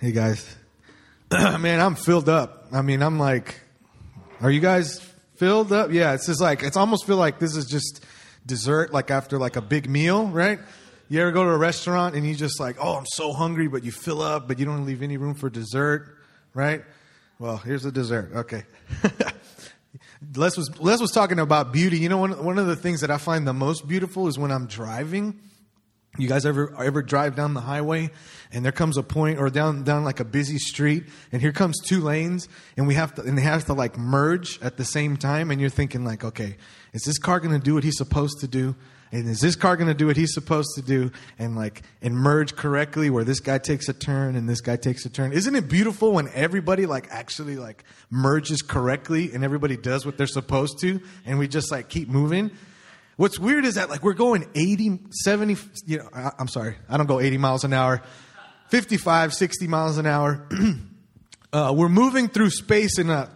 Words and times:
Hey 0.00 0.12
guys. 0.12 0.56
Man, 1.30 1.78
I'm 1.78 1.94
filled 1.94 2.30
up. 2.30 2.68
I 2.72 2.80
mean, 2.80 3.02
I'm 3.02 3.18
like, 3.18 3.60
are 4.40 4.50
you 4.50 4.60
guys 4.60 4.98
filled 5.34 5.74
up? 5.74 5.92
Yeah, 5.92 6.14
it's 6.14 6.24
just 6.24 6.40
like, 6.40 6.62
it's 6.62 6.78
almost 6.78 7.06
feel 7.06 7.18
like 7.18 7.38
this 7.38 7.54
is 7.54 7.66
just 7.66 8.02
dessert, 8.46 8.94
like 8.94 9.10
after 9.10 9.38
like 9.38 9.56
a 9.56 9.60
big 9.60 9.90
meal, 9.90 10.26
right? 10.28 10.58
You 11.10 11.20
ever 11.20 11.32
go 11.32 11.44
to 11.44 11.50
a 11.50 11.58
restaurant 11.58 12.14
and 12.14 12.26
you 12.26 12.34
just 12.34 12.58
like, 12.58 12.76
oh, 12.80 12.94
I'm 12.94 13.04
so 13.08 13.34
hungry, 13.34 13.68
but 13.68 13.84
you 13.84 13.92
fill 13.92 14.22
up, 14.22 14.48
but 14.48 14.58
you 14.58 14.64
don't 14.64 14.86
leave 14.86 15.02
any 15.02 15.18
room 15.18 15.34
for 15.34 15.50
dessert, 15.50 16.16
right? 16.54 16.82
Well, 17.38 17.58
here's 17.58 17.82
the 17.82 17.92
dessert. 17.92 18.30
Okay. 18.34 18.64
Les 20.34 20.56
was 20.56 20.80
Les 20.80 20.98
was 20.98 21.10
talking 21.10 21.38
about 21.38 21.74
beauty. 21.74 21.98
You 21.98 22.08
know, 22.08 22.16
one 22.16 22.42
one 22.42 22.58
of 22.58 22.66
the 22.66 22.76
things 22.76 23.02
that 23.02 23.10
I 23.10 23.18
find 23.18 23.46
the 23.46 23.52
most 23.52 23.86
beautiful 23.86 24.28
is 24.28 24.38
when 24.38 24.50
I'm 24.50 24.66
driving. 24.66 25.38
You 26.18 26.28
guys 26.28 26.44
ever 26.44 26.74
ever 26.82 27.02
drive 27.02 27.36
down 27.36 27.54
the 27.54 27.60
highway 27.60 28.10
and 28.50 28.64
there 28.64 28.72
comes 28.72 28.96
a 28.96 29.02
point 29.02 29.38
or 29.38 29.48
down 29.48 29.84
down 29.84 30.02
like 30.02 30.18
a 30.18 30.24
busy 30.24 30.58
street 30.58 31.04
and 31.30 31.40
here 31.40 31.52
comes 31.52 31.78
two 31.80 32.00
lanes 32.00 32.48
and 32.76 32.88
we 32.88 32.94
have 32.94 33.14
to 33.14 33.22
and 33.22 33.38
they 33.38 33.42
have 33.42 33.66
to 33.66 33.74
like 33.74 33.96
merge 33.96 34.60
at 34.60 34.76
the 34.76 34.84
same 34.84 35.16
time 35.16 35.52
and 35.52 35.60
you're 35.60 35.70
thinking 35.70 36.04
like, 36.04 36.24
okay, 36.24 36.56
is 36.92 37.02
this 37.04 37.16
car 37.16 37.38
going 37.38 37.56
to 37.56 37.64
do 37.64 37.74
what 37.74 37.84
he's 37.84 37.96
supposed 37.96 38.40
to 38.40 38.48
do? 38.48 38.74
And 39.12 39.28
is 39.28 39.40
this 39.40 39.54
car 39.56 39.76
going 39.76 39.88
to 39.88 39.94
do 39.94 40.06
what 40.06 40.16
he's 40.16 40.34
supposed 40.34 40.70
to 40.74 40.82
do 40.82 41.12
and 41.38 41.54
like 41.54 41.82
and 42.02 42.16
merge 42.16 42.56
correctly 42.56 43.08
where 43.08 43.24
this 43.24 43.38
guy 43.38 43.58
takes 43.58 43.88
a 43.88 43.92
turn 43.92 44.34
and 44.34 44.48
this 44.48 44.60
guy 44.60 44.74
takes 44.74 45.06
a 45.06 45.10
turn? 45.10 45.32
Isn't 45.32 45.54
it 45.54 45.68
beautiful 45.68 46.12
when 46.12 46.28
everybody 46.34 46.86
like 46.86 47.06
actually 47.10 47.54
like 47.54 47.84
merges 48.10 48.62
correctly 48.62 49.30
and 49.32 49.44
everybody 49.44 49.76
does 49.76 50.04
what 50.04 50.16
they're 50.16 50.26
supposed 50.26 50.80
to 50.80 51.00
and 51.24 51.38
we 51.38 51.46
just 51.46 51.70
like 51.70 51.88
keep 51.88 52.08
moving? 52.08 52.50
What's 53.20 53.38
weird 53.38 53.66
is 53.66 53.74
that 53.74 53.90
like 53.90 54.02
we're 54.02 54.14
going 54.14 54.48
80, 54.54 54.98
70, 55.10 55.58
you 55.84 55.98
know, 55.98 56.08
I, 56.10 56.30
I'm 56.38 56.48
sorry, 56.48 56.76
I 56.88 56.96
don't 56.96 57.04
go 57.04 57.20
80 57.20 57.36
miles 57.36 57.64
an 57.64 57.74
hour, 57.74 58.00
55, 58.70 59.34
60 59.34 59.66
miles 59.66 59.98
an 59.98 60.06
hour. 60.06 60.48
uh, 61.52 61.74
we're 61.76 61.90
moving 61.90 62.28
through 62.28 62.48
space 62.48 62.98
in 62.98 63.10
a, 63.10 63.30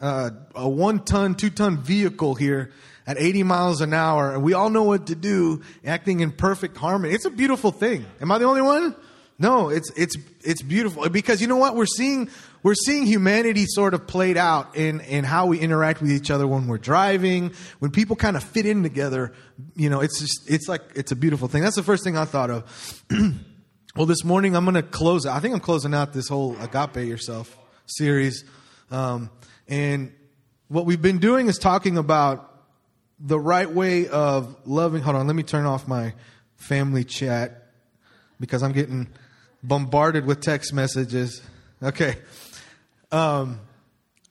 uh, 0.00 0.30
a 0.54 0.68
one 0.68 1.00
ton, 1.00 1.34
two 1.34 1.50
ton 1.50 1.78
vehicle 1.78 2.36
here 2.36 2.70
at 3.04 3.18
80 3.18 3.42
miles 3.42 3.80
an 3.80 3.94
hour, 3.94 4.32
and 4.32 4.44
we 4.44 4.52
all 4.52 4.70
know 4.70 4.84
what 4.84 5.08
to 5.08 5.16
do, 5.16 5.60
acting 5.84 6.20
in 6.20 6.30
perfect 6.30 6.76
harmony. 6.76 7.12
It's 7.12 7.24
a 7.24 7.30
beautiful 7.30 7.72
thing. 7.72 8.06
Am 8.20 8.30
I 8.30 8.38
the 8.38 8.44
only 8.44 8.62
one? 8.62 8.94
No, 9.40 9.70
it's 9.70 9.90
it's 9.96 10.16
it's 10.44 10.62
beautiful 10.62 11.08
because 11.08 11.40
you 11.40 11.48
know 11.48 11.56
what 11.56 11.74
we're 11.74 11.84
seeing 11.84 12.30
we're 12.62 12.74
seeing 12.74 13.06
humanity 13.06 13.64
sort 13.66 13.94
of 13.94 14.06
played 14.06 14.36
out 14.36 14.76
in 14.76 15.00
in 15.00 15.24
how 15.24 15.46
we 15.46 15.58
interact 15.58 16.00
with 16.00 16.10
each 16.10 16.30
other 16.30 16.46
when 16.46 16.66
we're 16.66 16.78
driving, 16.78 17.52
when 17.78 17.90
people 17.90 18.16
kind 18.16 18.36
of 18.36 18.44
fit 18.44 18.66
in 18.66 18.82
together. 18.82 19.32
You 19.74 19.88
know, 19.88 20.00
it's 20.00 20.20
just 20.20 20.50
it's 20.50 20.68
like 20.68 20.82
it's 20.94 21.12
a 21.12 21.16
beautiful 21.16 21.48
thing. 21.48 21.62
That's 21.62 21.76
the 21.76 21.82
first 21.82 22.04
thing 22.04 22.16
I 22.16 22.24
thought 22.24 22.50
of. 22.50 23.04
well, 23.96 24.06
this 24.06 24.24
morning 24.24 24.56
I'm 24.56 24.64
going 24.64 24.74
to 24.74 24.82
close. 24.82 25.26
I 25.26 25.40
think 25.40 25.54
I'm 25.54 25.60
closing 25.60 25.94
out 25.94 26.12
this 26.12 26.28
whole 26.28 26.56
agape 26.60 27.06
yourself 27.08 27.56
series, 27.86 28.44
um, 28.90 29.30
and 29.66 30.12
what 30.68 30.86
we've 30.86 31.02
been 31.02 31.18
doing 31.18 31.48
is 31.48 31.58
talking 31.58 31.96
about 31.96 32.46
the 33.18 33.38
right 33.38 33.70
way 33.70 34.06
of 34.08 34.56
loving. 34.66 35.02
Hold 35.02 35.16
on, 35.16 35.26
let 35.26 35.36
me 35.36 35.42
turn 35.42 35.64
off 35.64 35.88
my 35.88 36.14
family 36.56 37.04
chat 37.04 37.68
because 38.38 38.62
I'm 38.62 38.72
getting 38.72 39.08
bombarded 39.62 40.26
with 40.26 40.40
text 40.40 40.72
messages. 40.72 41.42
Okay. 41.82 42.16
Um, 43.12 43.58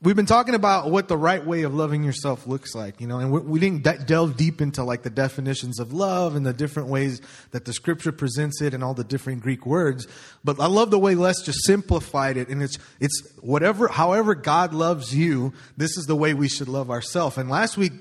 we've 0.02 0.16
been 0.16 0.26
talking 0.26 0.56
about 0.56 0.90
what 0.90 1.10
the 1.10 1.18
right 1.18 1.46
way 1.46 1.64
of 1.64 1.74
loving 1.74 2.04
yourself 2.04 2.48
looks 2.48 2.74
like, 2.74 3.02
you 3.02 3.08
know, 3.08 3.20
and 3.20 3.32
we, 3.32 3.40
we 3.42 3.60
didn't 3.60 3.84
de- 3.84 3.98
delve 3.98 4.38
deep 4.38 4.62
into 4.62 4.84
like 4.84 5.04
the 5.04 5.10
definitions 5.10 5.80
of 5.80 5.92
love 5.92 6.36
and 6.36 6.46
the 6.46 6.54
different 6.54 6.88
ways 6.88 7.22
that 7.52 7.66
the 7.66 7.74
scripture 7.74 8.14
presents 8.14 8.62
it 8.62 8.74
and 8.74 8.84
all 8.84 8.94
the 8.94 9.04
different 9.04 9.42
Greek 9.42 9.66
words. 9.66 10.08
But 10.44 10.60
I 10.62 10.68
love 10.68 10.92
the 10.92 11.00
way 11.00 11.16
Les 11.16 11.42
just 11.42 11.66
simplified 11.66 12.38
it, 12.38 12.48
and 12.48 12.64
it's 12.64 12.78
it's 13.02 13.22
whatever, 13.42 13.90
however 13.90 14.36
God 14.36 14.74
loves 14.74 15.14
you, 15.14 15.54
this 15.76 15.98
is 15.98 16.06
the 16.06 16.16
way 16.16 16.34
we 16.34 16.48
should 16.48 16.70
love 16.70 16.90
ourselves. 16.90 17.38
And 17.38 17.50
last 17.50 17.78
week 17.78 17.94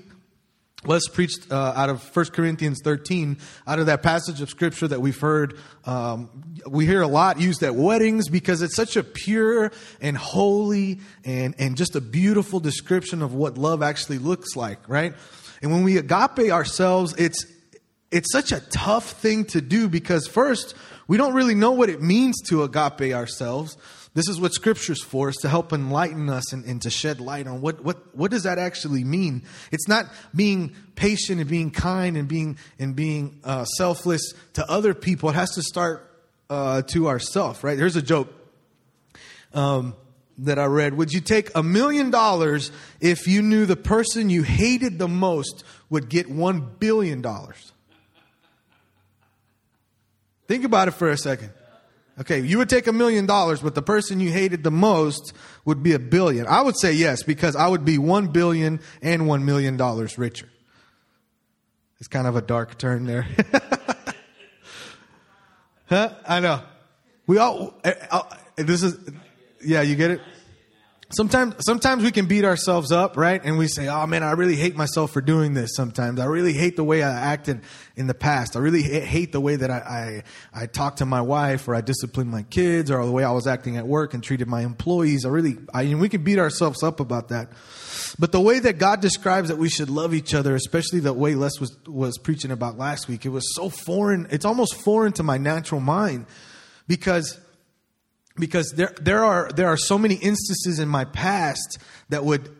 Les 0.85 1.01
preached 1.09 1.51
uh, 1.51 1.73
out 1.75 1.89
of 1.89 2.15
1 2.15 2.25
Corinthians 2.27 2.79
13, 2.83 3.37
out 3.67 3.79
of 3.79 3.87
that 3.87 4.01
passage 4.01 4.39
of 4.39 4.49
scripture 4.49 4.87
that 4.87 5.01
we've 5.01 5.19
heard. 5.19 5.57
Um, 5.85 6.29
we 6.65 6.85
hear 6.85 7.01
a 7.01 7.07
lot 7.07 7.39
used 7.39 7.61
at 7.63 7.75
weddings 7.75 8.29
because 8.29 8.61
it's 8.61 8.75
such 8.75 8.95
a 8.95 9.03
pure 9.03 9.71
and 9.99 10.15
holy 10.15 10.99
and, 11.25 11.53
and 11.59 11.75
just 11.75 11.97
a 11.97 12.01
beautiful 12.01 12.61
description 12.61 13.21
of 13.21 13.33
what 13.33 13.57
love 13.57 13.83
actually 13.83 14.19
looks 14.19 14.55
like, 14.55 14.87
right? 14.87 15.13
And 15.61 15.71
when 15.71 15.83
we 15.83 15.97
agape 15.97 16.49
ourselves, 16.49 17.13
it's, 17.17 17.45
it's 18.09 18.31
such 18.31 18.53
a 18.53 18.61
tough 18.61 19.11
thing 19.11 19.45
to 19.45 19.59
do 19.59 19.89
because 19.89 20.27
first, 20.27 20.75
we 21.09 21.17
don't 21.17 21.33
really 21.33 21.55
know 21.55 21.71
what 21.71 21.89
it 21.89 22.01
means 22.01 22.39
to 22.49 22.63
agape 22.63 23.13
ourselves. 23.13 23.77
This 24.15 24.27
is 24.27 24.39
what 24.39 24.53
Scripture's 24.53 25.03
for, 25.03 25.29
is 25.29 25.35
to 25.37 25.49
help 25.49 25.71
enlighten 25.71 26.29
us 26.29 26.51
and, 26.51 26.65
and, 26.65 26.81
to 26.81 26.89
shed 26.89 27.21
light 27.21 27.45
on 27.45 27.61
what, 27.61 27.83
what, 27.83 28.15
what 28.15 28.31
does 28.31 28.43
that 28.43 28.57
actually 28.57 29.03
mean. 29.03 29.43
It's 29.71 29.87
not 29.87 30.07
being 30.35 30.75
patient 30.95 31.39
and 31.39 31.49
being 31.49 31.69
kind 31.69 32.17
and 32.17 32.27
being, 32.27 32.57
and 32.79 32.95
being 32.95 33.39
uh, 33.43 33.65
selfless 33.65 34.33
to 34.53 34.69
other 34.69 34.95
people. 34.95 35.29
It 35.29 35.35
has 35.35 35.51
to 35.51 35.61
start 35.61 36.09
uh, 36.49 36.81
to 36.87 37.07
ourselves, 37.07 37.63
right? 37.63 37.77
There's 37.77 37.95
a 37.95 38.01
joke 38.01 38.33
um, 39.53 39.95
that 40.39 40.57
I 40.57 40.65
read. 40.65 40.95
Would 40.95 41.13
you 41.13 41.21
take 41.21 41.51
a 41.55 41.61
million 41.61 42.09
dollars 42.09 42.71
if 42.99 43.27
you 43.27 43.43
knew 43.43 43.67
the 43.67 43.75
person 43.75 44.31
you 44.31 44.41
hated 44.41 44.97
the 44.97 45.07
most 45.07 45.63
would 45.91 46.09
get 46.09 46.29
one 46.29 46.61
billion 46.79 47.21
dollars? 47.21 47.73
Think 50.47 50.63
about 50.63 50.87
it 50.87 50.91
for 50.91 51.09
a 51.09 51.17
second. 51.17 51.51
Okay, 52.19 52.41
you 52.41 52.57
would 52.57 52.67
take 52.67 52.87
a 52.87 52.91
million 52.91 53.25
dollars, 53.25 53.61
but 53.61 53.75
the 53.75 53.81
person 53.81 54.19
you 54.19 54.29
hated 54.29 54.63
the 54.63 54.71
most 54.71 55.31
would 55.63 55.81
be 55.81 55.93
a 55.93 55.99
billion. 55.99 56.47
I 56.47 56.61
would 56.61 56.77
say 56.77 56.91
yes, 56.91 57.23
because 57.23 57.55
I 57.55 57.67
would 57.67 57.85
be 57.85 57.97
one 57.97 58.27
billion 58.27 58.81
and 59.01 59.25
one 59.25 59.45
million 59.45 59.77
dollars 59.77 60.17
richer. 60.17 60.49
It's 61.99 62.09
kind 62.09 62.27
of 62.27 62.35
a 62.35 62.41
dark 62.41 62.77
turn 62.77 63.05
there. 63.05 63.21
huh? 65.87 66.13
I 66.27 66.41
know. 66.41 66.61
We 67.25 67.37
all, 67.37 67.73
uh, 67.85 67.91
uh, 68.11 68.23
this 68.57 68.83
is, 68.83 68.97
yeah, 69.63 69.81
you 69.81 69.95
get 69.95 70.11
it? 70.11 70.21
Sometimes, 71.11 71.55
sometimes 71.65 72.03
we 72.03 72.11
can 72.11 72.27
beat 72.27 72.45
ourselves 72.45 72.91
up, 72.91 73.17
right? 73.17 73.41
And 73.43 73.57
we 73.57 73.67
say, 73.67 73.87
"Oh 73.87 74.05
man, 74.05 74.21
I 74.21 74.33
really 74.33 74.55
hate 74.55 74.75
myself 74.75 75.11
for 75.11 75.21
doing 75.21 75.55
this." 75.55 75.75
Sometimes 75.75 76.19
I 76.19 76.25
really 76.25 76.53
hate 76.53 76.75
the 76.75 76.83
way 76.83 77.01
I 77.01 77.09
acted 77.09 77.61
in 77.95 78.05
the 78.05 78.13
past. 78.13 78.55
I 78.55 78.59
really 78.59 78.83
hate 78.83 79.31
the 79.31 79.41
way 79.41 79.55
that 79.55 79.71
I, 79.71 80.23
I 80.53 80.63
I 80.63 80.65
talked 80.67 80.99
to 80.99 81.07
my 81.07 81.21
wife, 81.21 81.67
or 81.67 81.73
I 81.73 81.81
disciplined 81.81 82.29
my 82.29 82.43
kids, 82.43 82.91
or 82.91 83.03
the 83.03 83.11
way 83.11 83.23
I 83.23 83.31
was 83.31 83.47
acting 83.47 83.75
at 83.75 83.87
work 83.87 84.13
and 84.13 84.23
treated 84.23 84.47
my 84.47 84.61
employees. 84.61 85.25
I 85.25 85.29
really, 85.29 85.57
I, 85.73 85.81
and 85.83 85.99
we 85.99 86.09
can 86.09 86.23
beat 86.23 86.37
ourselves 86.37 86.83
up 86.83 86.99
about 86.99 87.29
that. 87.29 87.49
But 88.19 88.31
the 88.31 88.41
way 88.41 88.59
that 88.59 88.77
God 88.77 89.01
describes 89.01 89.49
that 89.49 89.57
we 89.57 89.69
should 89.69 89.89
love 89.89 90.13
each 90.13 90.35
other, 90.35 90.53
especially 90.53 90.99
the 90.99 91.13
way 91.13 91.33
Les 91.33 91.59
was 91.59 91.75
was 91.87 92.19
preaching 92.19 92.51
about 92.51 92.77
last 92.77 93.07
week, 93.07 93.25
it 93.25 93.29
was 93.29 93.55
so 93.55 93.69
foreign. 93.69 94.27
It's 94.29 94.45
almost 94.45 94.75
foreign 94.75 95.13
to 95.13 95.23
my 95.23 95.39
natural 95.39 95.81
mind 95.81 96.27
because 96.87 97.39
because 98.39 98.71
there 98.75 98.93
there 99.01 99.23
are 99.23 99.49
there 99.51 99.67
are 99.67 99.77
so 99.77 99.97
many 99.97 100.15
instances 100.15 100.79
in 100.79 100.87
my 100.87 101.05
past 101.05 101.77
that 102.09 102.23
would 102.23 102.55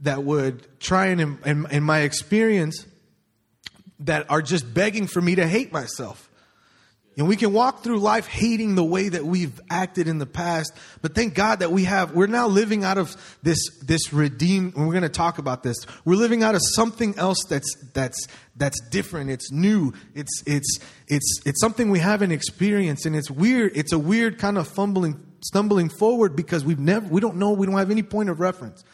that 0.00 0.22
would 0.22 0.80
try 0.80 1.06
and 1.06 1.20
in, 1.20 1.38
in, 1.44 1.66
in, 1.70 1.82
my 1.82 2.00
experience 2.00 2.86
that 4.00 4.30
are 4.30 4.42
just 4.42 4.72
begging 4.74 5.06
for 5.06 5.22
me 5.22 5.34
to 5.34 5.46
hate 5.46 5.72
myself. 5.72 6.25
And 7.18 7.26
we 7.26 7.36
can 7.36 7.54
walk 7.54 7.82
through 7.82 7.98
life 7.98 8.26
hating 8.26 8.74
the 8.74 8.84
way 8.84 9.08
that 9.08 9.24
we've 9.24 9.58
acted 9.70 10.06
in 10.06 10.18
the 10.18 10.26
past, 10.26 10.70
but 11.00 11.14
thank 11.14 11.32
God 11.34 11.60
that 11.60 11.72
we 11.72 11.84
have, 11.84 12.12
we're 12.12 12.26
now 12.26 12.46
living 12.46 12.84
out 12.84 12.98
of 12.98 13.16
this, 13.42 13.58
this 13.82 14.12
redeemed, 14.12 14.76
and 14.76 14.86
we're 14.86 14.92
going 14.92 15.02
to 15.02 15.08
talk 15.08 15.38
about 15.38 15.62
this. 15.62 15.78
We're 16.04 16.16
living 16.16 16.42
out 16.42 16.54
of 16.54 16.60
something 16.74 17.16
else 17.16 17.38
that's, 17.48 17.74
that's, 17.94 18.26
that's 18.56 18.78
different. 18.90 19.30
It's 19.30 19.50
new. 19.50 19.94
It's, 20.14 20.42
it's, 20.46 20.78
it's, 21.08 21.40
it's 21.46 21.58
something 21.58 21.88
we 21.88 22.00
haven't 22.00 22.32
experienced, 22.32 23.06
and 23.06 23.16
it's 23.16 23.30
weird. 23.30 23.74
It's 23.74 23.92
a 23.92 23.98
weird 23.98 24.38
kind 24.38 24.58
of 24.58 24.68
fumbling, 24.68 25.18
stumbling 25.40 25.88
forward 25.88 26.36
because 26.36 26.66
we've 26.66 26.78
never, 26.78 27.08
we 27.08 27.22
don't 27.22 27.36
know, 27.36 27.52
we 27.52 27.66
don't 27.66 27.78
have 27.78 27.90
any 27.90 28.02
point 28.02 28.28
of 28.28 28.40
reference. 28.40 28.84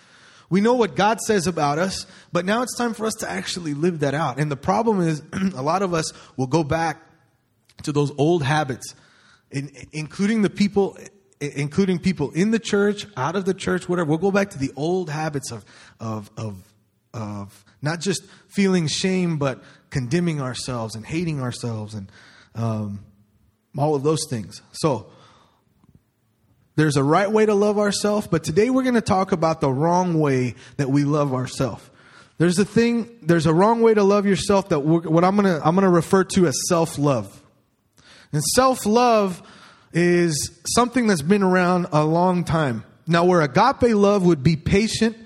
We 0.48 0.60
know 0.60 0.74
what 0.74 0.94
God 0.94 1.18
says 1.20 1.48
about 1.48 1.80
us, 1.80 2.06
but 2.30 2.44
now 2.44 2.62
it's 2.62 2.76
time 2.76 2.94
for 2.94 3.04
us 3.06 3.14
to 3.14 3.28
actually 3.28 3.74
live 3.74 4.00
that 4.00 4.14
out. 4.14 4.38
And 4.38 4.48
the 4.48 4.56
problem 4.56 5.00
is, 5.00 5.22
a 5.32 5.62
lot 5.62 5.82
of 5.82 5.92
us 5.92 6.12
will 6.36 6.46
go 6.46 6.62
back 6.62 7.08
to 7.82 7.92
those 7.92 8.12
old 8.18 8.42
habits, 8.42 8.94
in, 9.50 9.70
including 9.92 10.42
the 10.42 10.50
people, 10.50 10.96
including 11.40 11.98
people 11.98 12.30
in 12.30 12.50
the 12.50 12.58
church, 12.58 13.06
out 13.16 13.36
of 13.36 13.44
the 13.44 13.54
church, 13.54 13.88
whatever. 13.88 14.08
We'll 14.08 14.18
go 14.18 14.30
back 14.30 14.50
to 14.50 14.58
the 14.58 14.72
old 14.76 15.10
habits 15.10 15.50
of, 15.52 15.64
of, 16.00 16.30
of, 16.36 16.56
of 17.12 17.64
not 17.80 18.00
just 18.00 18.22
feeling 18.48 18.86
shame, 18.86 19.38
but 19.38 19.62
condemning 19.90 20.40
ourselves 20.40 20.94
and 20.94 21.04
hating 21.04 21.40
ourselves 21.40 21.94
and 21.94 22.10
um, 22.54 23.04
all 23.76 23.94
of 23.94 24.02
those 24.02 24.26
things. 24.28 24.62
So, 24.72 25.10
there's 26.74 26.96
a 26.96 27.04
right 27.04 27.30
way 27.30 27.44
to 27.44 27.54
love 27.54 27.78
ourselves, 27.78 28.26
but 28.26 28.44
today 28.44 28.70
we're 28.70 28.82
going 28.82 28.94
to 28.94 29.02
talk 29.02 29.32
about 29.32 29.60
the 29.60 29.70
wrong 29.70 30.18
way 30.18 30.54
that 30.78 30.88
we 30.88 31.04
love 31.04 31.34
ourselves. 31.34 31.88
There's 32.38 32.58
a 32.58 32.64
thing, 32.64 33.18
there's 33.22 33.46
a 33.46 33.52
wrong 33.52 33.82
way 33.82 33.94
to 33.94 34.02
love 34.02 34.24
yourself 34.26 34.70
that 34.70 34.80
what 34.80 35.22
I'm 35.24 35.36
going 35.36 35.54
to 35.54 35.66
I'm 35.66 35.74
going 35.74 35.84
to 35.84 35.90
refer 35.90 36.24
to 36.24 36.46
as 36.46 36.58
self-love. 36.68 37.41
And 38.32 38.42
self 38.42 38.86
love 38.86 39.42
is 39.92 40.60
something 40.74 41.06
that's 41.06 41.22
been 41.22 41.42
around 41.42 41.86
a 41.92 42.04
long 42.04 42.44
time. 42.44 42.84
Now, 43.06 43.24
where 43.24 43.40
agape 43.40 43.94
love 43.94 44.24
would 44.24 44.42
be 44.42 44.56
patient, 44.56 45.16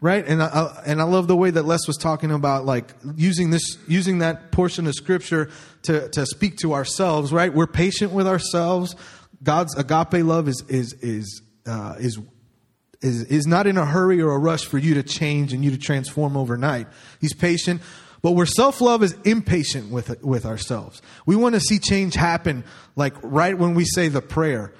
right? 0.00 0.24
And 0.26 0.42
I, 0.42 0.82
and 0.86 1.00
I 1.00 1.04
love 1.04 1.28
the 1.28 1.36
way 1.36 1.50
that 1.50 1.64
Les 1.64 1.86
was 1.86 1.96
talking 1.96 2.30
about 2.30 2.64
like 2.64 2.94
using 3.16 3.50
this, 3.50 3.78
using 3.88 4.18
that 4.18 4.52
portion 4.52 4.86
of 4.86 4.94
scripture 4.94 5.50
to, 5.82 6.08
to 6.10 6.26
speak 6.26 6.58
to 6.58 6.74
ourselves, 6.74 7.32
right? 7.32 7.52
We're 7.52 7.66
patient 7.66 8.12
with 8.12 8.28
ourselves. 8.28 8.94
God's 9.42 9.76
agape 9.76 10.24
love 10.24 10.46
is, 10.46 10.62
is, 10.68 10.92
is, 11.00 11.42
uh, 11.66 11.96
is, 11.98 12.18
is, 13.00 13.24
is 13.24 13.46
not 13.46 13.66
in 13.66 13.76
a 13.76 13.86
hurry 13.86 14.20
or 14.20 14.32
a 14.32 14.38
rush 14.38 14.64
for 14.64 14.78
you 14.78 14.94
to 14.94 15.02
change 15.02 15.52
and 15.52 15.64
you 15.64 15.70
to 15.70 15.78
transform 15.78 16.36
overnight. 16.36 16.86
He's 17.20 17.34
patient. 17.34 17.80
But 18.22 18.32
where 18.32 18.46
self 18.46 18.80
love 18.80 19.02
is 19.02 19.16
impatient 19.24 19.90
with, 19.90 20.22
with 20.22 20.46
ourselves. 20.46 21.02
We 21.26 21.36
want 21.36 21.56
to 21.56 21.60
see 21.60 21.78
change 21.78 22.14
happen, 22.14 22.64
like 22.94 23.14
right 23.22 23.58
when 23.58 23.74
we 23.74 23.84
say 23.84 24.08
the 24.08 24.22
prayer. 24.22 24.72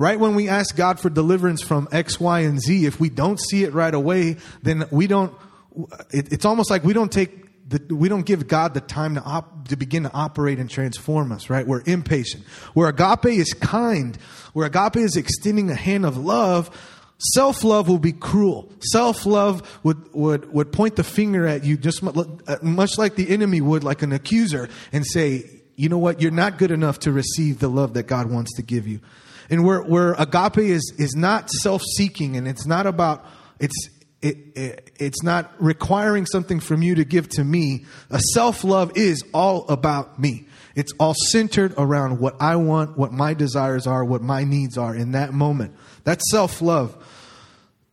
Right 0.00 0.20
when 0.20 0.36
we 0.36 0.48
ask 0.48 0.76
God 0.76 1.00
for 1.00 1.10
deliverance 1.10 1.60
from 1.60 1.88
X, 1.90 2.20
Y, 2.20 2.40
and 2.40 2.60
Z, 2.60 2.86
if 2.86 3.00
we 3.00 3.08
don't 3.10 3.40
see 3.40 3.64
it 3.64 3.72
right 3.72 3.92
away, 3.92 4.36
then 4.62 4.84
we 4.92 5.08
don't, 5.08 5.34
it, 6.10 6.32
it's 6.32 6.44
almost 6.44 6.70
like 6.70 6.84
we 6.84 6.92
don't 6.92 7.10
take 7.10 7.48
the, 7.68 7.94
we 7.94 8.08
don't 8.08 8.24
give 8.24 8.46
God 8.46 8.74
the 8.74 8.80
time 8.80 9.16
to, 9.16 9.22
op, 9.22 9.68
to 9.68 9.76
begin 9.76 10.04
to 10.04 10.12
operate 10.12 10.58
and 10.58 10.70
transform 10.70 11.32
us, 11.32 11.50
right? 11.50 11.66
We're 11.66 11.82
impatient. 11.84 12.44
Where 12.74 12.88
agape 12.88 13.26
is 13.26 13.52
kind, 13.52 14.16
where 14.52 14.66
agape 14.66 14.96
is 14.96 15.16
extending 15.16 15.68
a 15.70 15.74
hand 15.74 16.06
of 16.06 16.16
love, 16.16 16.70
self 17.18 17.64
love 17.64 17.88
will 17.88 17.98
be 17.98 18.12
cruel. 18.12 18.72
Self 18.80 19.26
love 19.26 19.78
would, 19.82 20.12
would, 20.14 20.52
would 20.52 20.72
point 20.72 20.96
the 20.96 21.04
finger 21.04 21.46
at 21.46 21.64
you 21.64 21.76
just 21.76 22.02
uh, 22.02 22.56
much 22.62 22.98
like 22.98 23.16
the 23.16 23.28
enemy 23.28 23.60
would, 23.60 23.84
like 23.84 24.02
an 24.02 24.12
accuser, 24.12 24.68
and 24.92 25.06
say, 25.06 25.44
you 25.76 25.88
know 25.88 25.98
what, 25.98 26.20
you're 26.20 26.30
not 26.30 26.58
good 26.58 26.70
enough 26.70 27.00
to 27.00 27.12
receive 27.12 27.60
the 27.60 27.68
love 27.68 27.94
that 27.94 28.04
God 28.04 28.30
wants 28.30 28.56
to 28.56 28.62
give 28.62 28.86
you. 28.86 29.00
And 29.50 29.64
where, 29.64 29.80
where 29.80 30.14
agape 30.14 30.58
is, 30.58 30.92
is 30.98 31.14
not 31.14 31.50
self 31.50 31.82
seeking 31.96 32.36
and 32.36 32.46
it's 32.46 32.66
not 32.66 32.86
about, 32.86 33.24
it's, 33.58 33.90
it, 34.20 34.36
it, 34.56 34.90
it's 34.98 35.22
not 35.22 35.52
requiring 35.58 36.26
something 36.26 36.60
from 36.60 36.82
you 36.82 36.96
to 36.96 37.04
give 37.04 37.28
to 37.30 37.44
me. 37.44 37.84
A 38.10 38.18
self 38.34 38.64
love 38.64 38.96
is 38.96 39.22
all 39.32 39.66
about 39.68 40.18
me. 40.18 40.46
It's 40.74 40.92
all 40.98 41.14
centered 41.30 41.74
around 41.76 42.18
what 42.20 42.40
I 42.40 42.56
want, 42.56 42.96
what 42.96 43.12
my 43.12 43.34
desires 43.34 43.86
are, 43.86 44.04
what 44.04 44.22
my 44.22 44.44
needs 44.44 44.76
are 44.76 44.94
in 44.94 45.12
that 45.12 45.32
moment. 45.32 45.74
That's 46.04 46.22
self 46.30 46.60
love. 46.60 46.96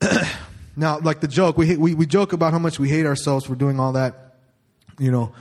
now, 0.75 0.99
like 0.99 1.19
the 1.19 1.27
joke, 1.27 1.57
we, 1.57 1.77
we, 1.77 1.93
we 1.93 2.05
joke 2.05 2.33
about 2.33 2.53
how 2.53 2.59
much 2.59 2.79
we 2.79 2.89
hate 2.89 3.05
ourselves 3.05 3.45
for 3.45 3.55
doing 3.55 3.79
all 3.79 3.93
that, 3.93 4.37
you 4.99 5.11
know, 5.11 5.33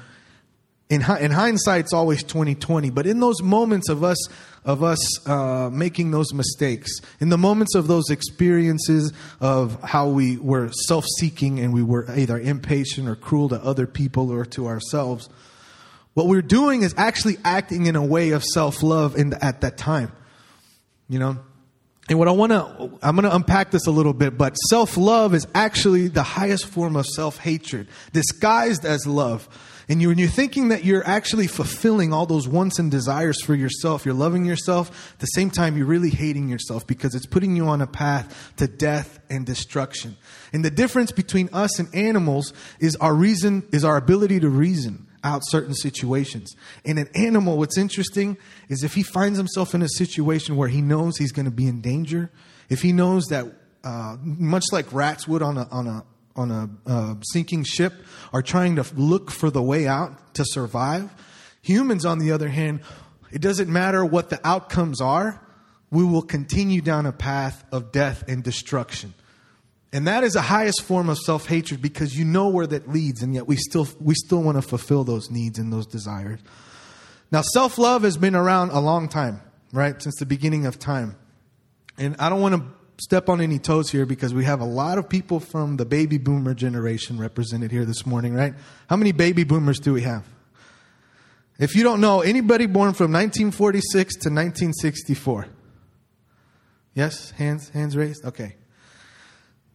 in, 0.94 1.16
in 1.18 1.30
hindsight, 1.30 1.80
it's 1.80 1.92
always 1.92 2.22
2020. 2.22 2.90
But 2.90 3.06
in 3.06 3.20
those 3.20 3.42
moments 3.42 3.88
of 3.88 4.04
us 4.04 4.18
of 4.64 4.82
us 4.82 5.28
uh, 5.28 5.68
making 5.70 6.10
those 6.10 6.32
mistakes, 6.32 6.90
in 7.20 7.28
the 7.28 7.36
moments 7.36 7.74
of 7.74 7.86
those 7.86 8.08
experiences 8.08 9.12
of 9.40 9.78
how 9.82 10.08
we 10.08 10.38
were 10.38 10.70
self-seeking 10.72 11.60
and 11.60 11.74
we 11.74 11.82
were 11.82 12.10
either 12.16 12.40
impatient 12.40 13.06
or 13.06 13.14
cruel 13.14 13.50
to 13.50 13.62
other 13.62 13.86
people 13.86 14.30
or 14.30 14.46
to 14.46 14.66
ourselves, 14.66 15.28
what 16.14 16.28
we're 16.28 16.40
doing 16.40 16.82
is 16.82 16.94
actually 16.96 17.36
acting 17.44 17.86
in 17.86 17.94
a 17.96 18.04
way 18.04 18.30
of 18.30 18.42
self-love 18.42 19.16
in 19.16 19.34
at 19.34 19.60
that 19.60 19.76
time. 19.76 20.12
You 21.10 21.18
know, 21.18 21.38
and 22.08 22.18
what 22.18 22.28
I 22.28 22.32
want 22.32 22.52
to, 22.52 22.98
I'm 23.02 23.16
going 23.16 23.24
to 23.24 23.34
unpack 23.34 23.70
this 23.70 23.86
a 23.86 23.90
little 23.90 24.12
bit, 24.12 24.36
but 24.36 24.54
self 24.54 24.96
love 24.96 25.34
is 25.34 25.46
actually 25.54 26.08
the 26.08 26.22
highest 26.22 26.66
form 26.66 26.96
of 26.96 27.06
self 27.06 27.38
hatred, 27.38 27.88
disguised 28.12 28.84
as 28.84 29.06
love. 29.06 29.48
And 29.88 30.00
you, 30.00 30.08
when 30.08 30.18
you're 30.18 30.28
thinking 30.28 30.68
that 30.68 30.84
you're 30.84 31.06
actually 31.06 31.46
fulfilling 31.46 32.12
all 32.12 32.26
those 32.26 32.48
wants 32.48 32.78
and 32.78 32.90
desires 32.90 33.42
for 33.42 33.54
yourself, 33.54 34.04
you're 34.04 34.14
loving 34.14 34.44
yourself, 34.44 35.12
at 35.14 35.20
the 35.20 35.26
same 35.26 35.50
time, 35.50 35.76
you're 35.76 35.86
really 35.86 36.10
hating 36.10 36.48
yourself 36.48 36.86
because 36.86 37.14
it's 37.14 37.26
putting 37.26 37.54
you 37.56 37.66
on 37.66 37.82
a 37.82 37.86
path 37.86 38.52
to 38.56 38.66
death 38.66 39.20
and 39.28 39.44
destruction. 39.44 40.16
And 40.52 40.64
the 40.64 40.70
difference 40.70 41.12
between 41.12 41.50
us 41.52 41.78
and 41.78 41.94
animals 41.94 42.52
is 42.80 42.96
our 42.96 43.14
reason, 43.14 43.66
is 43.72 43.84
our 43.84 43.96
ability 43.96 44.40
to 44.40 44.48
reason 44.48 45.06
out 45.22 45.42
certain 45.46 45.74
situations. 45.74 46.54
In 46.84 46.98
an 46.98 47.08
animal, 47.14 47.58
what's 47.58 47.78
interesting 47.78 48.36
is 48.68 48.84
if 48.84 48.94
he 48.94 49.02
finds 49.02 49.38
himself 49.38 49.74
in 49.74 49.82
a 49.82 49.88
situation 49.88 50.56
where 50.56 50.68
he 50.68 50.82
knows 50.82 51.16
he's 51.16 51.32
going 51.32 51.46
to 51.46 51.50
be 51.50 51.66
in 51.66 51.80
danger, 51.80 52.30
if 52.68 52.82
he 52.82 52.92
knows 52.92 53.24
that, 53.26 53.46
uh, 53.82 54.16
much 54.22 54.64
like 54.72 54.90
rats 54.92 55.26
would 55.26 55.42
on 55.42 55.58
a, 55.58 55.68
on 55.70 55.86
a, 55.86 56.04
on 56.36 56.50
a 56.50 56.68
uh, 56.86 57.14
sinking 57.22 57.64
ship 57.64 57.92
are 58.32 58.42
trying 58.42 58.76
to 58.76 58.86
look 58.94 59.30
for 59.30 59.50
the 59.50 59.62
way 59.62 59.86
out 59.86 60.34
to 60.34 60.44
survive. 60.44 61.10
Humans, 61.62 62.04
on 62.04 62.18
the 62.18 62.32
other 62.32 62.48
hand, 62.48 62.80
it 63.32 63.40
doesn't 63.40 63.68
matter 63.68 64.04
what 64.04 64.30
the 64.30 64.40
outcomes 64.46 65.00
are, 65.00 65.40
we 65.90 66.04
will 66.04 66.22
continue 66.22 66.80
down 66.80 67.06
a 67.06 67.12
path 67.12 67.64
of 67.72 67.92
death 67.92 68.24
and 68.28 68.42
destruction. 68.42 69.14
And 69.92 70.08
that 70.08 70.24
is 70.24 70.32
the 70.32 70.42
highest 70.42 70.82
form 70.82 71.08
of 71.08 71.18
self 71.18 71.46
hatred 71.46 71.80
because 71.80 72.18
you 72.18 72.24
know 72.24 72.48
where 72.48 72.66
that 72.66 72.88
leads, 72.88 73.22
and 73.22 73.32
yet 73.32 73.46
we 73.46 73.56
still, 73.56 73.86
we 74.00 74.14
still 74.14 74.42
want 74.42 74.56
to 74.58 74.62
fulfill 74.62 75.04
those 75.04 75.30
needs 75.30 75.58
and 75.58 75.72
those 75.72 75.86
desires. 75.86 76.40
Now, 77.30 77.42
self 77.42 77.78
love 77.78 78.02
has 78.02 78.16
been 78.16 78.34
around 78.34 78.70
a 78.70 78.80
long 78.80 79.08
time, 79.08 79.40
right? 79.72 80.00
Since 80.02 80.16
the 80.18 80.26
beginning 80.26 80.66
of 80.66 80.80
time. 80.80 81.16
And 81.96 82.16
I 82.18 82.28
don't 82.28 82.40
want 82.40 82.56
to 82.56 82.64
step 82.98 83.28
on 83.28 83.40
any 83.40 83.58
toes 83.58 83.90
here 83.90 84.06
because 84.06 84.32
we 84.32 84.44
have 84.44 84.60
a 84.60 84.64
lot 84.64 84.98
of 84.98 85.08
people 85.08 85.40
from 85.40 85.76
the 85.76 85.84
baby 85.84 86.18
boomer 86.18 86.54
generation 86.54 87.18
represented 87.18 87.70
here 87.70 87.84
this 87.84 88.06
morning, 88.06 88.34
right? 88.34 88.54
How 88.88 88.96
many 88.96 89.12
baby 89.12 89.44
boomers 89.44 89.80
do 89.80 89.92
we 89.92 90.02
have? 90.02 90.24
If 91.58 91.76
you 91.76 91.82
don't 91.84 92.00
know, 92.00 92.20
anybody 92.20 92.66
born 92.66 92.94
from 92.94 93.12
1946 93.12 94.14
to 94.14 94.28
1964? 94.28 95.46
Yes? 96.94 97.30
Hands 97.32 97.68
hands 97.70 97.96
raised? 97.96 98.24
Okay. 98.24 98.56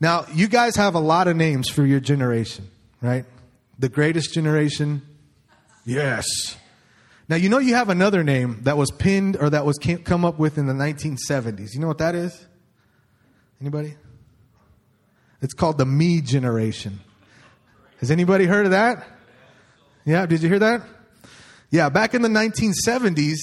Now, 0.01 0.25
you 0.33 0.47
guys 0.47 0.75
have 0.77 0.95
a 0.95 0.99
lot 0.99 1.27
of 1.27 1.35
names 1.35 1.69
for 1.69 1.85
your 1.85 1.99
generation, 1.99 2.69
right? 3.01 3.25
The 3.77 3.89
greatest 3.89 4.33
generation? 4.33 5.01
Yes. 5.85 6.25
Now, 7.27 7.35
you 7.35 7.49
know 7.49 7.59
you 7.59 7.75
have 7.75 7.89
another 7.89 8.23
name 8.23 8.61
that 8.63 8.77
was 8.77 8.91
pinned 8.91 9.37
or 9.37 9.49
that 9.49 9.65
was 9.65 9.77
come 9.77 10.25
up 10.25 10.39
with 10.39 10.57
in 10.57 10.67
the 10.67 10.73
1970s. 10.73 11.73
You 11.73 11.81
know 11.81 11.87
what 11.87 11.99
that 11.99 12.15
is? 12.15 12.47
Anybody? 13.61 13.95
It's 15.41 15.53
called 15.53 15.77
the 15.77 15.85
me 15.85 16.21
generation. 16.21 16.99
Has 17.99 18.11
anybody 18.11 18.45
heard 18.45 18.65
of 18.65 18.71
that? 18.71 19.05
Yeah, 20.05 20.25
did 20.25 20.41
you 20.41 20.49
hear 20.49 20.59
that? 20.59 20.81
Yeah, 21.69 21.89
back 21.89 22.13
in 22.13 22.21
the 22.21 22.29
1970s, 22.29 23.37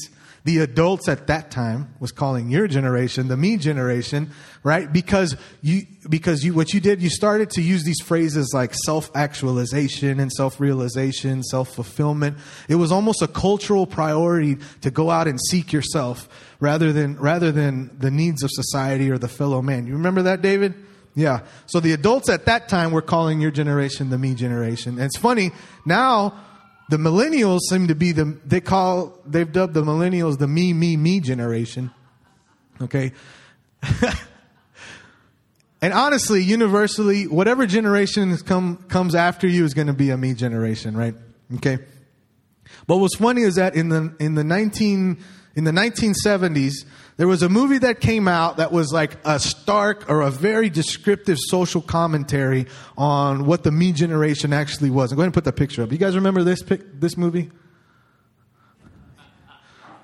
the 0.46 0.60
adults 0.60 1.08
at 1.08 1.26
that 1.26 1.50
time 1.50 1.92
was 1.98 2.12
calling 2.12 2.50
your 2.50 2.68
generation 2.68 3.26
the 3.26 3.36
me 3.36 3.56
generation, 3.56 4.30
right? 4.62 4.92
Because 4.92 5.36
you, 5.60 5.82
because 6.08 6.44
you, 6.44 6.54
what 6.54 6.72
you 6.72 6.78
did, 6.78 7.02
you 7.02 7.10
started 7.10 7.50
to 7.50 7.60
use 7.60 7.82
these 7.82 8.00
phrases 8.00 8.52
like 8.54 8.72
self-actualization 8.72 10.20
and 10.20 10.32
self-realization, 10.32 11.42
self-fulfillment. 11.42 12.38
It 12.68 12.76
was 12.76 12.92
almost 12.92 13.22
a 13.22 13.26
cultural 13.26 13.88
priority 13.88 14.58
to 14.82 14.90
go 14.92 15.10
out 15.10 15.26
and 15.26 15.40
seek 15.50 15.72
yourself 15.72 16.28
rather 16.60 16.92
than, 16.92 17.16
rather 17.18 17.50
than 17.50 17.98
the 17.98 18.12
needs 18.12 18.44
of 18.44 18.50
society 18.52 19.10
or 19.10 19.18
the 19.18 19.28
fellow 19.28 19.60
man. 19.62 19.88
You 19.88 19.94
remember 19.94 20.22
that, 20.22 20.42
David? 20.42 20.74
Yeah. 21.16 21.40
So 21.66 21.80
the 21.80 21.90
adults 21.90 22.28
at 22.28 22.46
that 22.46 22.68
time 22.68 22.92
were 22.92 23.02
calling 23.02 23.40
your 23.40 23.50
generation 23.50 24.10
the 24.10 24.18
me 24.18 24.34
generation. 24.34 24.92
And 24.92 25.06
it's 25.06 25.18
funny, 25.18 25.50
now 25.84 26.38
the 26.88 26.96
millennials 26.96 27.60
seem 27.68 27.88
to 27.88 27.94
be 27.94 28.12
the, 28.12 28.38
they 28.44 28.60
call, 28.60 29.18
they've 29.26 29.50
dubbed 29.50 29.74
the 29.74 29.82
millennials 29.82 30.38
the 30.38 30.46
me, 30.46 30.72
me, 30.72 30.96
me 30.96 31.20
generation. 31.20 31.90
Okay. 32.80 33.12
and 35.82 35.92
honestly, 35.92 36.42
universally, 36.42 37.26
whatever 37.26 37.66
generation 37.66 38.36
come, 38.38 38.76
comes 38.88 39.14
after 39.14 39.48
you 39.48 39.64
is 39.64 39.74
going 39.74 39.88
to 39.88 39.92
be 39.92 40.10
a 40.10 40.16
me 40.16 40.34
generation, 40.34 40.96
right? 40.96 41.14
Okay. 41.56 41.78
But 42.86 42.98
what's 42.98 43.16
funny 43.16 43.42
is 43.42 43.56
that 43.56 43.74
in 43.74 43.88
the, 43.88 44.14
in 44.20 44.34
the 44.34 44.44
19, 44.44 45.18
in 45.56 45.64
the 45.64 45.70
1970s, 45.70 46.84
there 47.16 47.26
was 47.26 47.42
a 47.42 47.48
movie 47.48 47.78
that 47.78 48.00
came 48.00 48.28
out 48.28 48.58
that 48.58 48.72
was 48.72 48.92
like 48.92 49.16
a 49.24 49.40
stark 49.40 50.08
or 50.10 50.20
a 50.20 50.30
very 50.30 50.68
descriptive 50.68 51.38
social 51.38 51.80
commentary 51.80 52.66
on 52.96 53.46
what 53.46 53.64
the 53.64 53.72
me 53.72 53.92
generation 53.92 54.52
actually 54.52 54.90
was. 54.90 55.12
I'm 55.12 55.16
going 55.16 55.30
to 55.30 55.34
put 55.34 55.44
that 55.44 55.56
picture 55.56 55.82
up. 55.82 55.90
You 55.90 55.98
guys 55.98 56.14
remember 56.14 56.44
this 56.44 56.62
this 56.94 57.16
movie? 57.16 57.50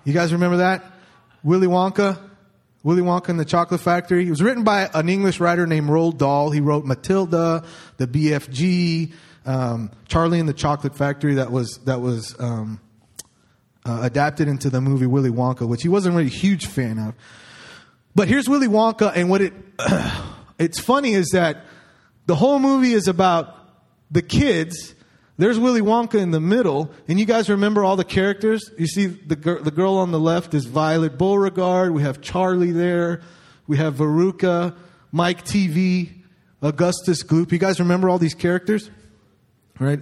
You 0.04 0.12
guys 0.12 0.32
remember 0.32 0.56
that? 0.58 0.84
Willy 1.44 1.66
Wonka? 1.66 2.18
Willy 2.82 3.02
Wonka 3.02 3.28
and 3.28 3.38
the 3.38 3.44
Chocolate 3.44 3.80
Factory. 3.80 4.26
It 4.26 4.30
was 4.30 4.42
written 4.42 4.64
by 4.64 4.90
an 4.92 5.08
English 5.08 5.38
writer 5.38 5.66
named 5.66 5.88
Roald 5.88 6.18
Dahl. 6.18 6.50
He 6.50 6.60
wrote 6.60 6.84
Matilda, 6.84 7.62
the 7.98 8.06
BFG, 8.08 9.12
um, 9.44 9.90
Charlie 10.08 10.40
and 10.40 10.49
the 10.49 10.54
Chocolate 10.54 10.96
Factory. 10.96 11.34
That 11.34 11.50
was 11.50 11.78
that 11.84 12.00
was 12.00 12.34
um, 12.38 12.80
uh, 13.84 14.00
adapted 14.02 14.49
into 14.49 14.70
the 14.70 14.80
movie 14.80 15.06
Willy 15.06 15.30
Wonka, 15.30 15.66
which 15.66 15.82
he 15.82 15.88
wasn't 15.88 16.14
really 16.14 16.28
a 16.28 16.30
huge 16.30 16.66
fan 16.66 16.99
of. 16.99 17.14
But 18.14 18.28
here's 18.28 18.49
Willy 18.49 18.68
Wonka, 18.68 19.12
and 19.14 19.30
what 19.30 19.40
it 19.40 19.52
it's 20.58 20.78
funny 20.78 21.14
is 21.14 21.30
that 21.30 21.64
the 22.26 22.34
whole 22.34 22.58
movie 22.58 22.92
is 22.92 23.08
about 23.08 23.56
the 24.11 24.22
kids 24.22 24.94
There's 25.38 25.58
Willy 25.58 25.80
Wonka 25.80 26.20
in 26.20 26.30
the 26.30 26.40
middle, 26.40 26.90
and 27.08 27.18
you 27.18 27.25
guys 27.25 27.49
remember 27.49 27.82
all 27.82 27.96
the 27.96 28.04
characters? 28.04 28.70
You 28.78 28.87
see 28.87 29.06
the, 29.06 29.34
the 29.34 29.70
girl 29.70 29.94
on 29.94 30.12
the 30.12 30.20
left 30.20 30.54
is 30.54 30.66
Violet 30.66 31.16
Beauregarde. 31.18 31.92
We 31.92 32.02
have 32.02 32.20
Charlie 32.20 32.70
there. 32.70 33.22
We 33.66 33.78
have 33.78 33.94
Veruca, 33.94 34.76
Mike 35.11 35.44
TV, 35.44 36.11
Augustus 36.61 37.25
Gloop. 37.25 37.50
You 37.50 37.58
guys 37.58 37.80
remember 37.80 38.11
all 38.11 38.18
these 38.18 38.34
characters? 38.34 38.90
Right? 39.78 40.00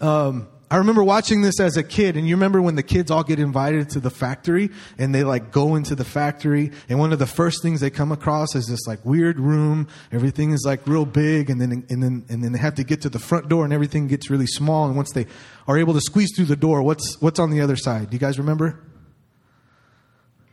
Um, 0.00 0.48
I 0.72 0.76
remember 0.76 1.04
watching 1.04 1.42
this 1.42 1.60
as 1.60 1.76
a 1.76 1.82
kid, 1.82 2.16
and 2.16 2.26
you 2.26 2.34
remember 2.34 2.62
when 2.62 2.76
the 2.76 2.82
kids 2.82 3.10
all 3.10 3.22
get 3.22 3.38
invited 3.38 3.90
to 3.90 4.00
the 4.00 4.08
factory 4.08 4.70
and 4.96 5.14
they 5.14 5.22
like 5.22 5.52
go 5.52 5.74
into 5.74 5.94
the 5.94 6.04
factory, 6.04 6.72
and 6.88 6.98
one 6.98 7.12
of 7.12 7.18
the 7.18 7.26
first 7.26 7.62
things 7.62 7.80
they 7.80 7.90
come 7.90 8.10
across 8.10 8.54
is 8.54 8.68
this 8.68 8.86
like 8.86 9.04
weird 9.04 9.38
room. 9.38 9.86
Everything 10.12 10.52
is 10.52 10.62
like 10.64 10.86
real 10.86 11.04
big, 11.04 11.50
and 11.50 11.60
then 11.60 11.84
and 11.90 12.02
then 12.02 12.24
and 12.30 12.42
then 12.42 12.52
they 12.52 12.58
have 12.58 12.76
to 12.76 12.84
get 12.84 13.02
to 13.02 13.10
the 13.10 13.18
front 13.18 13.50
door, 13.50 13.64
and 13.64 13.72
everything 13.74 14.08
gets 14.08 14.30
really 14.30 14.46
small. 14.46 14.86
And 14.86 14.96
once 14.96 15.12
they 15.12 15.26
are 15.68 15.76
able 15.76 15.92
to 15.92 16.00
squeeze 16.00 16.34
through 16.34 16.46
the 16.46 16.56
door, 16.56 16.82
what's 16.82 17.20
what's 17.20 17.38
on 17.38 17.50
the 17.50 17.60
other 17.60 17.76
side? 17.76 18.08
Do 18.08 18.14
you 18.14 18.20
guys 18.20 18.38
remember? 18.38 18.80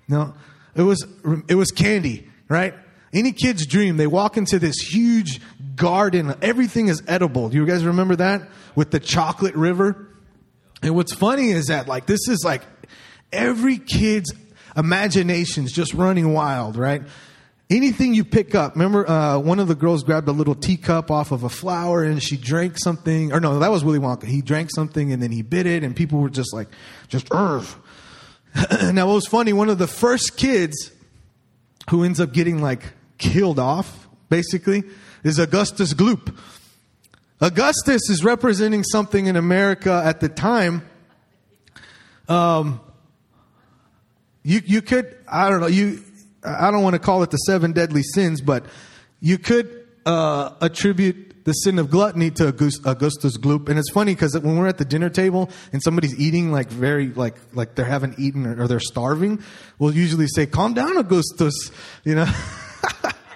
No, 0.10 0.34
it 0.76 0.82
was 0.82 1.08
it 1.48 1.56
was 1.56 1.72
candy, 1.72 2.28
right? 2.50 2.74
Any 3.14 3.32
kid's 3.32 3.66
dream. 3.66 3.96
They 3.96 4.06
walk 4.06 4.36
into 4.36 4.60
this 4.60 4.76
huge 4.80 5.40
garden. 5.80 6.36
Everything 6.44 6.90
is 6.90 7.02
edible. 7.08 7.50
Do 7.50 7.58
you 7.58 7.66
guys 7.66 7.84
remember 7.84 8.18
that 8.18 8.48
with 8.76 8.92
the 8.92 9.00
chocolate 9.00 9.56
river? 9.56 10.08
And 10.84 10.94
what's 10.94 11.16
funny 11.16 11.50
is 11.50 11.68
that 11.68 11.88
like 11.88 12.06
this 12.06 12.28
is 12.28 12.44
like 12.46 12.62
every 13.32 13.78
kid's 13.80 14.32
imagination's 14.78 15.72
just 15.72 15.94
running 15.94 16.34
wild, 16.34 16.76
right? 16.76 17.02
Anything 17.72 18.14
you 18.14 18.26
pick 18.26 18.56
up. 18.56 18.74
Remember, 18.76 19.10
uh, 19.10 19.38
one 19.40 19.60
of 19.60 19.68
the 19.68 19.76
girls 19.76 20.04
grabbed 20.04 20.28
a 20.28 20.32
little 20.32 20.56
teacup 20.56 21.12
off 21.12 21.32
of 21.32 21.44
a 21.44 21.50
flower 21.50 22.04
and 22.04 22.22
she 22.22 22.36
drank 22.36 22.78
something. 22.78 23.32
Or 23.32 23.40
no, 23.40 23.60
that 23.60 23.72
was 23.72 23.84
Willy 23.84 24.00
Wonka. 24.00 24.24
He 24.26 24.42
drank 24.42 24.70
something 24.74 25.14
and 25.14 25.22
then 25.22 25.32
he 25.32 25.44
bit 25.44 25.66
it, 25.66 25.84
and 25.84 25.96
people 25.96 26.20
were 26.20 26.30
just 26.30 26.54
like, 26.54 26.68
just 27.08 27.30
Urgh. 27.30 27.74
now, 28.94 29.08
what 29.08 29.14
was 29.14 29.28
funny? 29.28 29.54
One 29.54 29.70
of 29.70 29.78
the 29.78 29.88
first 29.88 30.36
kids 30.36 30.92
who 31.90 32.04
ends 32.04 32.20
up 32.20 32.34
getting 32.34 32.60
like 32.62 32.82
killed 33.20 33.60
off, 33.60 34.08
basically, 34.30 34.84
is 35.24 35.40
Augustus 35.40 35.94
Gloop. 35.94 36.36
Augustus 37.42 38.10
is 38.10 38.24
representing 38.24 38.84
something 38.84 39.28
in 39.28 39.36
America 39.36 40.02
at 40.04 40.20
the 40.20 40.30
time. 40.30 40.84
Um, 42.28 42.82
you 44.44 44.62
you 44.66 44.82
could 44.82 45.18
I 45.28 45.50
don't 45.50 45.62
know 45.62 45.68
you 45.68 46.02
I 46.44 46.72
don't 46.72 46.84
want 46.84 46.94
to 46.94 47.00
call 47.00 47.24
it 47.24 47.32
the 47.32 47.38
seven 47.38 47.72
deadly 47.72 48.04
sins, 48.04 48.42
but 48.42 48.66
you 49.20 49.38
could 49.38 49.88
uh, 50.06 50.52
attribute 50.62 51.46
the 51.46 51.54
sin 51.54 51.80
of 51.80 51.90
gluttony 51.90 52.30
to 52.32 52.48
Augustus 52.50 53.38
Gloop. 53.38 53.70
And 53.70 53.80
it's 53.80 53.90
funny 53.90 54.14
because 54.14 54.38
when 54.38 54.58
we're 54.58 54.68
at 54.68 54.78
the 54.78 54.86
dinner 54.86 55.10
table 55.10 55.50
and 55.74 55.82
somebody's 55.82 56.18
eating 56.20 56.52
like 56.52 56.70
very 56.70 57.10
like 57.10 57.36
like 57.54 57.76
they 57.76 57.84
haven't 57.84 58.20
eaten 58.20 58.46
or, 58.46 58.64
or 58.64 58.68
they're 58.68 58.80
starving, 58.80 59.42
we'll 59.78 59.96
usually 59.96 60.28
say, 60.28 60.46
"Calm 60.46 60.74
down, 60.74 60.98
Augustus," 60.98 61.72
you 62.04 62.16
know. 62.16 62.28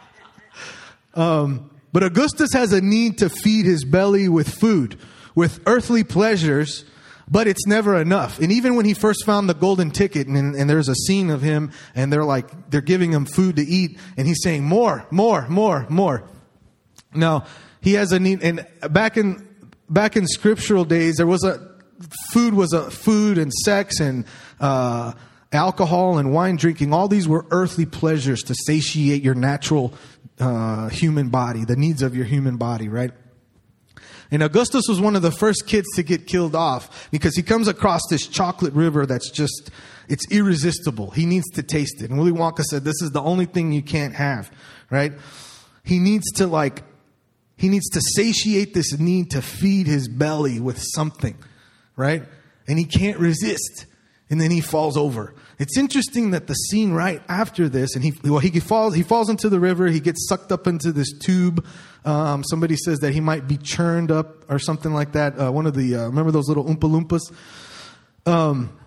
um, 1.16 1.70
but 1.94 2.04
Augustus 2.04 2.52
has 2.54 2.74
a 2.74 2.82
need 2.82 3.20
to 3.20 3.30
feed 3.30 3.66
his 3.66 3.86
belly 3.86 4.28
with 4.28 4.50
food, 4.50 5.00
with 5.36 5.62
earthly 5.68 6.04
pleasures, 6.04 6.84
but 7.30 7.48
it's 7.48 7.66
never 7.68 7.96
enough. 8.02 8.40
And 8.40 8.52
even 8.52 8.76
when 8.76 8.86
he 8.86 8.96
first 8.96 9.26
found 9.26 9.48
the 9.48 9.54
golden 9.54 9.92
ticket, 9.92 10.28
and, 10.28 10.56
and, 10.56 10.70
there's 10.70 10.90
a 10.90 10.96
scene 10.96 11.30
of 11.30 11.42
him, 11.42 11.72
and 11.96 12.12
they're 12.12 12.26
like, 12.26 12.72
they're 12.72 12.82
giving 12.82 13.12
him 13.12 13.26
food 13.26 13.56
to 13.58 13.62
eat, 13.62 13.98
and 14.18 14.28
he's 14.28 14.42
saying, 14.42 14.64
more, 14.64 15.06
more, 15.12 15.48
more, 15.48 15.86
more. 15.88 16.28
Now, 17.14 17.46
he 17.80 17.94
has 17.94 18.12
a 18.12 18.20
need, 18.20 18.42
and 18.44 18.68
back 18.90 19.16
in, 19.16 19.48
back 19.88 20.18
in 20.18 20.28
scriptural 20.28 20.86
days, 20.86 21.18
there 21.18 21.28
was 21.28 21.44
a, 21.44 21.76
food 22.32 22.56
was 22.56 22.74
a 22.74 22.90
food 22.90 23.38
and 23.38 23.54
sex 23.54 24.00
and, 24.00 24.26
uh, 24.60 25.14
alcohol 25.54 26.18
and 26.18 26.34
wine 26.34 26.56
drinking, 26.56 26.94
all 26.94 27.08
these 27.08 27.28
were 27.28 27.46
earthly 27.52 27.86
pleasures 27.86 28.42
to 28.44 28.56
satiate 28.66 29.24
your 29.24 29.36
natural 29.36 29.94
uh, 30.40 30.90
human 30.90 31.30
body, 31.30 31.66
the 31.66 31.76
needs 31.76 32.02
of 32.02 32.16
your 32.16 32.26
human 32.26 32.58
body, 32.58 32.90
right? 32.90 33.12
And 34.32 34.42
Augustus 34.42 34.86
was 34.90 35.00
one 35.00 35.16
of 35.16 35.22
the 35.22 35.32
first 35.32 35.68
kids 35.68 35.88
to 35.96 36.04
get 36.04 36.26
killed 36.26 36.56
off 36.56 37.10
because 37.12 37.36
he 37.36 37.44
comes 37.44 37.68
across 37.68 38.02
this 38.10 38.26
chocolate 38.26 38.74
river 38.74 39.06
that's 39.06 39.30
just, 39.30 39.70
it's 40.10 40.26
irresistible. 40.32 41.12
He 41.12 41.28
needs 41.28 41.48
to 41.52 41.62
taste 41.62 42.02
it. 42.02 42.10
And 42.10 42.18
Willy 42.18 42.32
Wonka 42.32 42.64
said, 42.64 42.84
this 42.84 43.00
is 43.02 43.12
the 43.12 43.22
only 43.22 43.46
thing 43.46 43.72
you 43.72 43.84
can't 43.84 44.16
have, 44.16 44.52
right? 44.90 45.14
He 45.84 46.00
needs 46.00 46.32
to 46.38 46.48
like, 46.48 46.84
he 47.58 47.70
needs 47.70 47.88
to 47.92 48.02
satiate 48.16 48.74
this 48.74 48.98
need 48.98 49.32
to 49.32 49.42
feed 49.42 49.86
his 49.86 50.08
belly 50.08 50.60
with 50.60 50.82
something, 50.82 51.38
right? 51.96 52.24
And 52.68 52.80
he 52.80 52.86
can't 52.86 53.20
resist. 53.20 53.86
And 54.30 54.40
then 54.42 54.52
he 54.52 54.62
falls 54.62 54.98
over. 54.98 55.34
It's 55.60 55.78
interesting 55.78 56.32
that 56.32 56.48
the 56.48 56.54
scene 56.54 56.94
right 56.94 57.22
after 57.30 57.70
this, 57.70 57.96
and 57.96 58.04
he 58.04 58.14
well 58.24 58.40
he 58.40 58.60
falls 58.60 58.96
he 58.96 59.04
falls 59.04 59.30
into 59.30 59.50
the 59.50 59.60
river. 59.60 59.88
He 59.88 60.00
gets 60.00 60.28
sucked 60.28 60.52
up 60.52 60.66
into 60.66 60.92
this 60.92 61.12
tube. 61.20 61.66
Um, 62.06 62.44
somebody 62.44 62.76
says 62.76 63.00
that 63.00 63.14
he 63.14 63.20
might 63.20 63.48
be 63.48 63.58
churned 63.58 64.12
up 64.12 64.50
or 64.50 64.60
something 64.60 64.94
like 64.94 65.12
that. 65.12 65.40
Uh, 65.40 65.52
one 65.52 65.68
of 65.68 65.76
the 65.76 65.96
uh, 65.96 66.06
remember 66.06 66.32
those 66.32 66.48
little 66.48 66.66
oompa 66.66 66.90
loompas. 66.90 67.32
Um, 68.26 68.78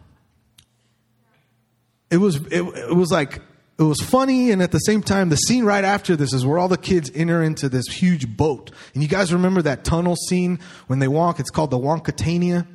it 2.11 2.19
was 2.19 2.37
it, 2.47 2.63
it 2.63 2.97
was 2.97 3.11
like 3.11 3.41
it 3.79 3.83
was 3.83 4.01
funny 4.01 4.51
and 4.51 4.63
at 4.63 4.73
the 4.73 4.79
same 4.79 5.03
time 5.03 5.29
the 5.29 5.37
scene 5.37 5.65
right 5.65 5.85
after 5.85 6.17
this 6.17 6.33
is 6.33 6.47
where 6.47 6.59
all 6.59 6.69
the 6.69 6.79
kids 6.79 7.11
enter 7.15 7.43
into 7.43 7.69
this 7.69 7.87
huge 7.87 8.37
boat 8.37 8.71
and 8.95 9.03
you 9.03 9.09
guys 9.09 9.33
remember 9.33 9.61
that 9.63 9.85
tunnel 9.85 10.17
scene 10.17 10.59
when 10.87 10.99
they 10.99 11.09
walk 11.09 11.41
it's 11.41 11.51
called 11.51 11.71
the 11.71 11.79
wonkatania 11.79 12.67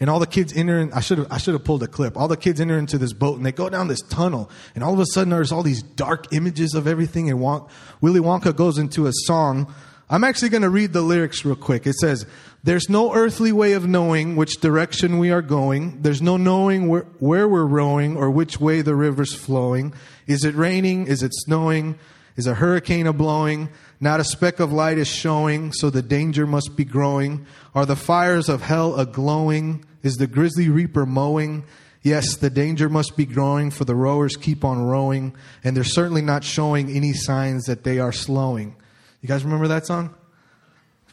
and 0.00 0.08
all 0.08 0.18
the 0.18 0.26
kids 0.26 0.52
enter 0.52 0.78
in, 0.78 0.92
I 0.92 1.00
should 1.00 1.18
have, 1.18 1.26
I 1.30 1.38
should 1.38 1.54
have 1.54 1.64
pulled 1.64 1.82
a 1.82 1.86
clip. 1.86 2.16
All 2.16 2.28
the 2.28 2.36
kids 2.36 2.60
enter 2.60 2.78
into 2.78 2.98
this 2.98 3.12
boat 3.12 3.36
and 3.36 3.46
they 3.46 3.52
go 3.52 3.68
down 3.68 3.88
this 3.88 4.02
tunnel 4.02 4.50
and 4.74 4.84
all 4.84 4.94
of 4.94 5.00
a 5.00 5.06
sudden 5.06 5.30
there's 5.30 5.52
all 5.52 5.62
these 5.62 5.82
dark 5.82 6.32
images 6.32 6.74
of 6.74 6.86
everything 6.86 7.30
and 7.30 7.38
Wonk, 7.38 7.68
Willy 8.00 8.20
Wonka 8.20 8.54
goes 8.54 8.78
into 8.78 9.06
a 9.06 9.12
song. 9.12 9.72
I'm 10.10 10.24
actually 10.24 10.48
going 10.48 10.62
to 10.62 10.70
read 10.70 10.92
the 10.92 11.02
lyrics 11.02 11.44
real 11.44 11.56
quick. 11.56 11.86
It 11.86 11.94
says, 11.94 12.26
there's 12.64 12.88
no 12.88 13.14
earthly 13.14 13.52
way 13.52 13.74
of 13.74 13.86
knowing 13.86 14.36
which 14.36 14.60
direction 14.60 15.18
we 15.18 15.30
are 15.30 15.42
going. 15.42 16.02
There's 16.02 16.22
no 16.22 16.36
knowing 16.36 16.88
where, 16.88 17.06
where 17.18 17.48
we're 17.48 17.66
rowing 17.66 18.16
or 18.16 18.30
which 18.30 18.58
way 18.58 18.80
the 18.80 18.96
river's 18.96 19.34
flowing. 19.34 19.94
Is 20.26 20.44
it 20.44 20.54
raining? 20.54 21.06
Is 21.06 21.22
it 21.22 21.32
snowing? 21.34 21.98
Is 22.38 22.46
a 22.46 22.54
hurricane 22.54 23.08
a 23.08 23.12
blowing? 23.12 23.68
Not 24.00 24.20
a 24.20 24.24
speck 24.24 24.60
of 24.60 24.72
light 24.72 24.96
is 24.96 25.08
showing, 25.08 25.72
so 25.72 25.90
the 25.90 26.02
danger 26.02 26.46
must 26.46 26.76
be 26.76 26.84
growing. 26.84 27.44
Are 27.74 27.84
the 27.84 27.96
fires 27.96 28.48
of 28.48 28.62
hell 28.62 28.94
a 28.94 29.04
glowing? 29.04 29.84
Is 30.04 30.18
the 30.18 30.28
grisly 30.28 30.68
reaper 30.68 31.04
mowing? 31.04 31.64
Yes, 32.04 32.36
the 32.36 32.48
danger 32.48 32.88
must 32.88 33.16
be 33.16 33.26
growing, 33.26 33.72
for 33.72 33.84
the 33.84 33.96
rowers 33.96 34.36
keep 34.36 34.64
on 34.64 34.80
rowing, 34.80 35.34
and 35.64 35.76
they're 35.76 35.82
certainly 35.82 36.22
not 36.22 36.44
showing 36.44 36.88
any 36.90 37.12
signs 37.12 37.64
that 37.64 37.82
they 37.82 37.98
are 37.98 38.12
slowing. 38.12 38.76
You 39.20 39.28
guys 39.28 39.42
remember 39.42 39.66
that 39.66 39.84
song? 39.84 40.14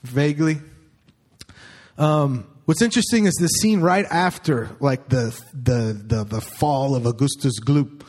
Vaguely. 0.03 0.59
Um, 1.97 2.45
what's 2.65 2.83
interesting 2.83 3.25
is 3.25 3.33
the 3.33 3.47
scene 3.47 3.81
right 3.81 4.05
after, 4.11 4.69
like 4.79 5.09
the 5.09 5.35
the 5.55 5.99
the, 6.05 6.23
the 6.23 6.41
fall 6.41 6.95
of 6.95 7.07
Augustus 7.07 7.59
Gloop, 7.59 8.03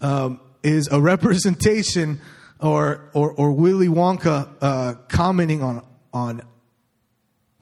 um, 0.00 0.40
is 0.64 0.88
a 0.90 1.00
representation 1.12 2.20
or 2.60 3.10
or, 3.12 3.32
or 3.32 3.52
Willy 3.52 3.88
Wonka 3.88 4.48
uh, 4.60 4.94
commenting 5.08 5.62
on 5.62 5.84
on 6.12 6.42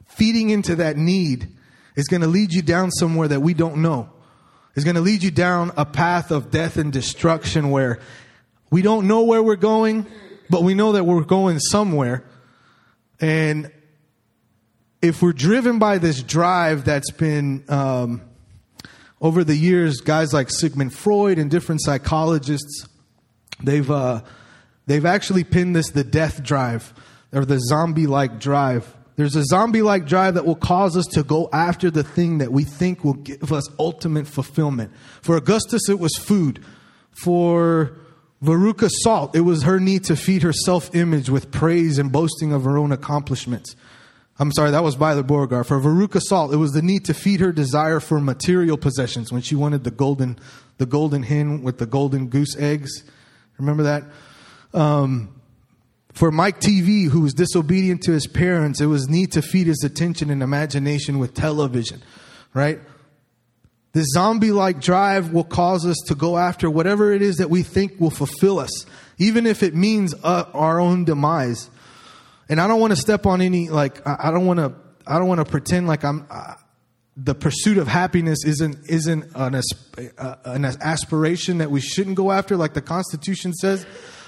feeding 0.07 0.51
into 0.51 0.77
that 0.77 0.97
need 0.97 1.49
is 1.97 2.07
going 2.09 2.23
to 2.23 2.29
lead 2.29 2.53
you 2.53 2.63
down 2.63 2.91
somewhere 2.91 3.29
that 3.29 3.41
we 3.41 3.55
don't 3.55 3.79
know. 3.79 4.11
It's 4.75 4.85
going 4.85 4.97
to 4.97 5.01
lead 5.01 5.23
you 5.23 5.31
down 5.31 5.73
a 5.77 5.85
path 5.85 6.31
of 6.31 6.51
death 6.51 6.77
and 6.77 6.93
destruction 6.93 7.71
where 7.71 8.01
we 8.71 8.83
don't 8.83 9.07
know 9.07 9.23
where 9.23 9.43
we're 9.43 9.57
going, 9.57 10.07
but 10.51 10.63
we 10.63 10.75
know 10.75 10.93
that 10.93 11.05
we're 11.05 11.23
going 11.23 11.61
somewhere. 11.61 12.25
And 13.21 13.71
if 15.01 15.23
we're 15.23 15.33
driven 15.33 15.79
by 15.79 15.99
this 15.99 16.23
drive 16.23 16.85
that's 16.85 17.13
been 17.13 17.65
um, 17.69 18.23
over 19.21 19.45
the 19.45 19.55
years, 19.55 20.01
guys 20.01 20.33
like 20.33 20.51
Sigmund 20.51 20.93
Freud 20.93 21.39
and 21.39 21.51
different 21.51 21.83
psychologists, 21.83 22.89
they've 23.63 23.89
uh, 23.89 24.23
they've 24.87 25.05
actually 25.05 25.45
pinned 25.45 25.75
this 25.75 25.91
the 25.91 26.05
death 26.05 26.43
drive 26.43 26.93
or 27.33 27.45
the 27.45 27.59
zombie-like 27.59 28.39
drive. 28.39 28.95
There's 29.17 29.37
a 29.37 29.45
zombie 29.45 29.83
like 29.83 30.07
drive 30.07 30.35
that 30.35 30.47
will 30.47 30.57
cause 30.57 30.97
us 30.97 31.07
to 31.13 31.23
go 31.23 31.49
after 31.53 31.91
the 31.91 32.03
thing 32.03 32.39
that 32.39 32.53
we 32.53 32.65
think 32.65 33.05
will 33.05 33.15
give 33.15 33.53
us 33.53 33.69
ultimate 33.79 34.27
fulfillment. 34.27 34.93
For 35.23 35.37
Augustus, 35.37 35.89
it 35.89 36.01
was 36.01 36.17
food. 36.17 36.65
For 37.13 37.97
Veruca 38.43 38.91
Salt, 38.91 39.37
it 39.37 39.43
was 39.43 39.63
her 39.63 39.79
need 39.79 40.05
to 40.05 40.17
feed 40.17 40.43
her 40.43 40.53
self 40.53 40.95
image 40.95 41.31
with 41.31 41.53
praise 41.53 41.99
and 41.99 42.11
boasting 42.11 42.53
of 42.53 42.65
her 42.65 42.77
own 42.77 42.93
accomplishments. 42.93 43.77
I'm 44.37 44.51
sorry, 44.51 44.73
that 44.73 44.83
was 44.83 44.97
Violet 44.97 45.29
Beauregarde. 45.29 45.67
For 45.67 45.79
Veruca 45.79 46.21
Salt, 46.21 46.53
it 46.53 46.57
was 46.57 46.73
the 46.73 46.83
need 46.83 47.05
to 47.05 47.15
feed 47.15 47.39
her 47.39 47.53
desire 47.53 48.01
for 48.01 48.21
material 48.21 48.77
possessions 48.77 49.33
when 49.33 49.43
she 49.43 49.55
wanted 49.55 49.85
the 49.85 49.93
golden, 49.93 50.39
the 50.79 50.87
golden 50.87 51.23
hen 51.23 51.63
with 51.63 51.79
the 51.79 51.87
golden 51.87 52.27
goose 52.27 52.57
eggs. 52.59 53.05
Remember 53.59 53.85
that? 53.85 54.03
Um, 54.75 55.41
For 56.13 56.31
Mike 56.31 56.61
TV, 56.61 57.09
who 57.09 57.23
was 57.23 57.33
disobedient 57.35 58.03
to 58.03 58.13
his 58.13 58.27
parents, 58.27 58.81
it 58.81 58.87
was 58.87 59.09
neat 59.09 59.33
to 59.33 59.43
feed 59.43 59.67
his 59.67 59.83
attention 59.83 60.31
and 60.31 60.43
imagination 60.43 61.19
with 61.19 61.35
television, 61.35 62.03
right? 62.53 62.79
This 63.95 64.07
zombie 64.13 64.53
like 64.53 64.81
drive 64.81 65.33
will 65.33 65.45
cause 65.45 65.87
us 65.87 65.97
to 66.07 66.15
go 66.15 66.37
after 66.37 66.69
whatever 66.69 67.13
it 67.13 67.23
is 67.23 67.37
that 67.37 67.49
we 67.51 67.63
think 67.63 68.01
will 68.01 68.11
fulfill 68.11 68.59
us, 68.59 68.87
even 69.19 69.47
if 69.47 69.63
it 69.63 69.75
means 69.75 70.15
uh, 70.23 70.45
our 70.53 70.81
own 70.81 71.05
demise. 71.05 71.71
And 72.49 72.61
I 72.61 72.69
don't 72.69 72.81
want 72.81 72.93
to 72.93 72.97
step 72.97 73.27
on 73.27 73.41
any, 73.41 73.69
like, 73.69 74.05
I, 74.07 74.31
don't 74.31 74.47
want 74.47 74.59
to, 74.59 74.75
I 75.07 75.19
don't 75.19 75.29
want 75.29 75.39
to 75.39 75.51
pretend 75.51 75.87
like 75.87 76.05
I'm, 76.05 76.27
uh, 76.31 76.55
the 77.17 77.35
pursuit 77.35 77.79
of 77.79 77.87
happiness 77.87 78.45
isn't, 78.45 78.89
isn't 78.89 79.31
an, 79.35 79.55
uh, 80.19 80.35
an 80.45 80.65
aspiration 80.65 81.59
that 81.59 81.71
we 81.71 81.81
shouldn't 81.81 82.17
go 82.17 82.33
after, 82.33 82.57
like 82.57 82.75
the 82.75 82.83
Constitution 82.83 83.53
says. 83.53 83.87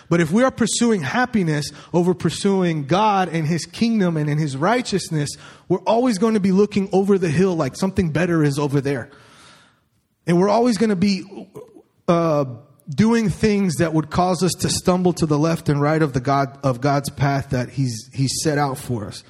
But 0.09 0.21
if 0.21 0.31
we 0.31 0.43
are 0.43 0.51
pursuing 0.51 1.03
happiness 1.03 1.71
over 1.93 2.15
pursuing 2.15 2.87
God 2.87 3.29
and 3.29 3.47
His 3.47 3.67
kingdom 3.67 4.17
and 4.17 4.31
in 4.31 4.39
His 4.39 4.57
righteousness, 4.57 5.31
we're 5.69 5.83
always 5.87 6.19
going 6.19 6.35
to 6.35 6.41
be 6.41 6.53
looking 6.53 6.89
over 6.93 7.19
the 7.19 7.31
hill 7.31 7.57
like 7.57 7.77
something 7.77 8.11
better 8.11 8.43
is 8.43 8.59
over 8.59 8.81
there. 8.81 9.11
And 10.27 10.39
we're 10.39 10.49
always 10.49 10.79
going 10.79 10.91
to 10.91 10.97
be 10.97 11.25
uh, 12.09 12.45
doing 12.89 13.31
things 13.31 13.77
that 13.77 13.93
would 13.93 14.11
cause 14.11 14.43
us 14.43 14.53
to 14.61 14.69
stumble 14.69 15.13
to 15.15 15.27
the 15.27 15.39
left 15.39 15.69
and 15.69 15.81
right 15.81 16.03
of 16.03 16.13
the 16.13 16.21
God 16.21 16.59
of 16.63 16.81
God's 16.81 17.11
path 17.11 17.51
that 17.51 17.71
He's 17.71 18.11
He's 18.13 18.43
set 18.43 18.59
out 18.59 18.79
for 18.79 19.07
us. 19.07 19.25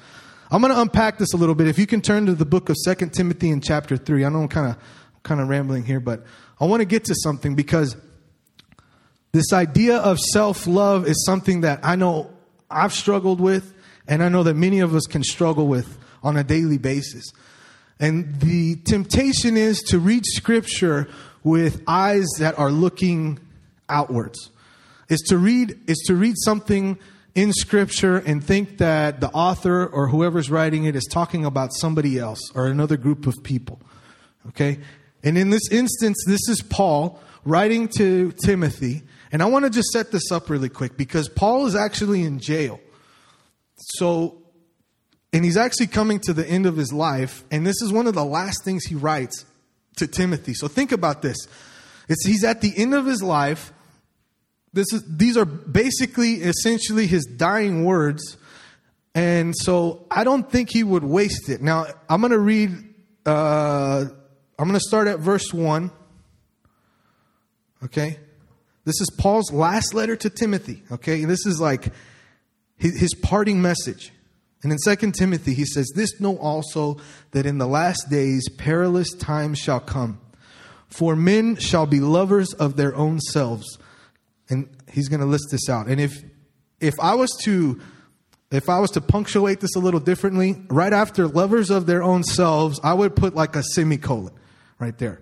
I'm 0.49 0.61
going 0.61 0.73
to 0.73 0.79
unpack 0.79 1.17
this 1.17 1.33
a 1.33 1.37
little 1.37 1.55
bit. 1.55 1.67
If 1.67 1.77
you 1.77 1.87
can 1.87 2.01
turn 2.01 2.25
to 2.27 2.33
the 2.33 2.45
book 2.45 2.69
of 2.69 2.77
Second 2.77 3.13
Timothy 3.13 3.49
in 3.49 3.61
chapter 3.61 3.97
three. 3.97 4.23
I 4.23 4.29
know 4.29 4.41
I'm 4.41 4.47
kind 4.47 4.69
of 4.69 4.77
kind 5.23 5.41
of 5.41 5.49
rambling 5.49 5.83
here, 5.83 5.99
but 5.99 6.23
I 6.59 6.65
want 6.65 6.81
to 6.81 6.85
get 6.85 7.05
to 7.05 7.15
something 7.15 7.55
because 7.55 7.97
this 9.31 9.53
idea 9.53 9.97
of 9.97 10.19
self 10.19 10.67
love 10.67 11.07
is 11.07 11.25
something 11.25 11.61
that 11.61 11.79
I 11.83 11.95
know 11.95 12.31
I've 12.69 12.93
struggled 12.93 13.39
with, 13.39 13.73
and 14.07 14.23
I 14.23 14.29
know 14.29 14.43
that 14.43 14.55
many 14.55 14.79
of 14.79 14.95
us 14.95 15.03
can 15.03 15.23
struggle 15.23 15.67
with 15.67 15.97
on 16.23 16.37
a 16.37 16.43
daily 16.43 16.77
basis. 16.77 17.25
And 17.99 18.39
the 18.39 18.75
temptation 18.77 19.57
is 19.57 19.81
to 19.83 19.99
read 19.99 20.25
scripture 20.25 21.07
with 21.43 21.81
eyes 21.87 22.27
that 22.39 22.57
are 22.59 22.71
looking 22.71 23.39
outwards. 23.89 24.51
Is 25.09 25.21
to 25.29 25.37
read 25.37 25.79
is 25.87 25.97
to 26.07 26.15
read 26.15 26.35
something 26.37 26.99
in 27.33 27.53
scripture 27.53 28.17
and 28.17 28.43
think 28.43 28.79
that 28.79 29.21
the 29.21 29.29
author 29.29 29.85
or 29.85 30.07
whoever's 30.07 30.49
writing 30.49 30.85
it 30.85 30.95
is 30.95 31.05
talking 31.05 31.45
about 31.45 31.71
somebody 31.71 32.17
else 32.17 32.41
or 32.55 32.67
another 32.67 32.97
group 32.97 33.27
of 33.27 33.35
people. 33.43 33.79
Okay? 34.49 34.79
And 35.23 35.37
in 35.37 35.51
this 35.51 35.71
instance, 35.71 36.17
this 36.25 36.49
is 36.49 36.61
Paul 36.61 37.19
writing 37.45 37.87
to 37.89 38.31
Timothy. 38.43 39.03
And 39.31 39.41
I 39.41 39.45
want 39.45 39.65
to 39.65 39.71
just 39.71 39.89
set 39.89 40.11
this 40.11 40.31
up 40.31 40.49
really 40.49 40.69
quick 40.69 40.97
because 40.97 41.29
Paul 41.29 41.65
is 41.65 41.75
actually 41.75 42.23
in 42.23 42.39
jail. 42.39 42.79
So 43.77 44.47
and 45.33 45.43
he's 45.43 45.57
actually 45.57 45.87
coming 45.87 46.19
to 46.21 46.33
the 46.33 46.47
end 46.47 46.65
of 46.65 46.77
his 46.77 46.93
life. 46.93 47.43
And 47.51 47.65
this 47.65 47.81
is 47.81 47.91
one 47.91 48.07
of 48.07 48.13
the 48.13 48.23
last 48.23 48.63
things 48.63 48.85
he 48.85 48.95
writes 48.95 49.45
to 49.97 50.07
Timothy. 50.07 50.53
So 50.53 50.67
think 50.67 50.91
about 50.91 51.21
this. 51.21 51.37
It's, 52.07 52.25
he's 52.25 52.43
at 52.43 52.61
the 52.61 52.73
end 52.75 52.93
of 52.93 53.05
his 53.05 53.21
life. 53.21 53.73
This 54.73 54.91
is, 54.93 55.03
these 55.07 55.37
are 55.37 55.45
basically, 55.45 56.35
essentially 56.35 57.07
his 57.07 57.25
dying 57.25 57.83
words. 57.83 58.37
And 59.13 59.53
so 59.55 60.05
I 60.09 60.23
don't 60.23 60.49
think 60.49 60.69
he 60.71 60.83
would 60.83 61.03
waste 61.03 61.49
it. 61.49 61.61
Now, 61.61 61.87
I'm 62.09 62.21
going 62.21 62.31
to 62.31 62.39
read, 62.39 62.71
uh, 63.25 64.05
I'm 64.57 64.67
going 64.67 64.79
to 64.79 64.87
start 64.87 65.07
at 65.07 65.19
verse 65.19 65.53
1. 65.53 65.91
Okay? 67.83 68.17
This 68.87 69.01
is 69.01 69.09
Paul's 69.09 69.51
last 69.51 69.93
letter 69.93 70.15
to 70.15 70.29
Timothy. 70.29 70.81
Okay? 70.89 71.21
And 71.21 71.29
this 71.29 71.45
is 71.45 71.59
like 71.59 71.91
his, 72.77 73.13
parting 73.21 73.61
message. 73.61 74.13
And 74.63 74.71
in 74.71 74.77
2 74.81 75.11
Timothy, 75.11 75.53
he 75.53 75.65
says, 75.65 75.91
This 75.93 76.21
know 76.21 76.37
also 76.37 76.97
that 77.31 77.45
in 77.45 77.57
the 77.57 77.67
last 77.67 78.09
days 78.09 78.47
perilous 78.57 79.13
times 79.13 79.59
shall 79.59 79.81
come. 79.81 80.21
For 80.87 81.17
men 81.17 81.57
shall 81.57 81.85
be 81.85 81.99
lovers 81.99 82.53
of 82.53 82.77
their 82.77 82.95
own 82.95 83.19
selves. 83.19 83.77
And 84.49 84.69
he's 84.89 85.09
going 85.09 85.19
to 85.19 85.25
list 85.25 85.49
this 85.51 85.67
out. 85.67 85.87
And 85.87 85.99
if 85.99 86.23
if 86.79 86.93
I 87.01 87.15
was 87.15 87.31
to 87.43 87.81
if 88.51 88.69
I 88.69 88.79
was 88.79 88.91
to 88.91 89.01
punctuate 89.01 89.59
this 89.59 89.75
a 89.75 89.79
little 89.79 89.99
differently, 89.99 90.55
right 90.69 90.93
after 90.93 91.27
lovers 91.27 91.69
of 91.71 91.87
their 91.87 92.03
own 92.03 92.23
selves, 92.23 92.79
I 92.85 92.93
would 92.93 93.17
put 93.17 93.35
like 93.35 93.57
a 93.57 93.63
semicolon 93.63 94.31
right 94.79 94.97
there 94.97 95.19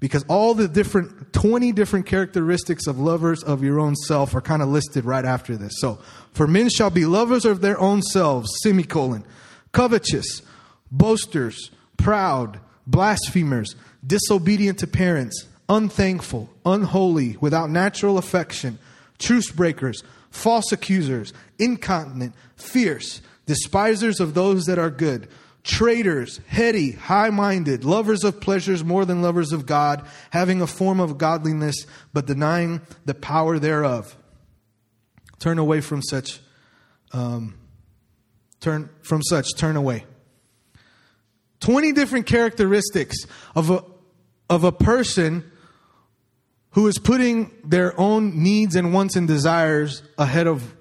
because 0.00 0.24
all 0.28 0.54
the 0.54 0.68
different 0.68 1.32
20 1.32 1.72
different 1.72 2.06
characteristics 2.06 2.86
of 2.86 2.98
lovers 2.98 3.42
of 3.42 3.62
your 3.62 3.80
own 3.80 3.96
self 3.96 4.34
are 4.34 4.40
kind 4.40 4.62
of 4.62 4.68
listed 4.68 5.04
right 5.04 5.24
after 5.24 5.56
this. 5.56 5.72
So, 5.78 5.98
for 6.32 6.46
men 6.46 6.68
shall 6.68 6.90
be 6.90 7.06
lovers 7.06 7.44
of 7.44 7.60
their 7.60 7.78
own 7.78 8.02
selves, 8.02 8.50
semicolon, 8.62 9.24
covetous, 9.72 10.42
boasters, 10.90 11.70
proud, 11.96 12.60
blasphemers, 12.86 13.74
disobedient 14.06 14.78
to 14.80 14.86
parents, 14.86 15.46
unthankful, 15.68 16.50
unholy, 16.64 17.36
without 17.40 17.70
natural 17.70 18.18
affection, 18.18 18.78
truce 19.18 19.50
breakers, 19.50 20.02
false 20.30 20.72
accusers, 20.72 21.32
incontinent, 21.58 22.34
fierce, 22.56 23.22
despisers 23.46 24.20
of 24.20 24.34
those 24.34 24.64
that 24.64 24.78
are 24.78 24.90
good 24.90 25.28
traitors, 25.66 26.40
heady, 26.46 26.92
high 26.92 27.28
minded, 27.30 27.84
lovers 27.84 28.22
of 28.22 28.40
pleasures 28.40 28.84
more 28.84 29.04
than 29.04 29.20
lovers 29.20 29.52
of 29.52 29.66
God, 29.66 30.06
having 30.30 30.62
a 30.62 30.66
form 30.66 31.00
of 31.00 31.18
godliness, 31.18 31.86
but 32.14 32.24
denying 32.24 32.80
the 33.04 33.14
power 33.14 33.58
thereof. 33.58 34.16
Turn 35.40 35.58
away 35.58 35.80
from 35.80 36.02
such. 36.02 36.40
Um, 37.12 37.58
turn 38.60 38.88
from 39.02 39.22
such. 39.22 39.56
Turn 39.56 39.76
away. 39.76 40.06
Twenty 41.58 41.92
different 41.92 42.26
characteristics 42.26 43.26
of 43.54 43.70
a 43.70 43.84
of 44.48 44.62
a 44.62 44.72
person 44.72 45.50
who 46.70 46.86
is 46.86 46.98
putting 46.98 47.50
their 47.64 47.98
own 47.98 48.42
needs 48.42 48.76
and 48.76 48.94
wants 48.94 49.16
and 49.16 49.26
desires 49.26 50.02
ahead 50.16 50.46
of 50.46 50.74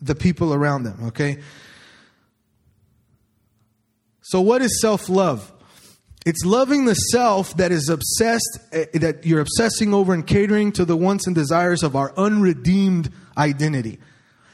the 0.00 0.14
people 0.14 0.54
around 0.54 0.84
them. 0.84 1.08
Okay, 1.08 1.38
so, 4.28 4.42
what 4.42 4.60
is 4.60 4.78
self 4.82 5.08
love? 5.08 5.50
It's 6.26 6.44
loving 6.44 6.84
the 6.84 6.92
self 6.92 7.56
that 7.56 7.72
is 7.72 7.88
obsessed, 7.88 8.58
eh, 8.72 8.84
that 8.92 9.24
you're 9.24 9.40
obsessing 9.40 9.94
over 9.94 10.12
and 10.12 10.26
catering 10.26 10.70
to 10.72 10.84
the 10.84 10.98
wants 10.98 11.26
and 11.26 11.34
desires 11.34 11.82
of 11.82 11.96
our 11.96 12.12
unredeemed 12.14 13.10
identity. 13.38 13.98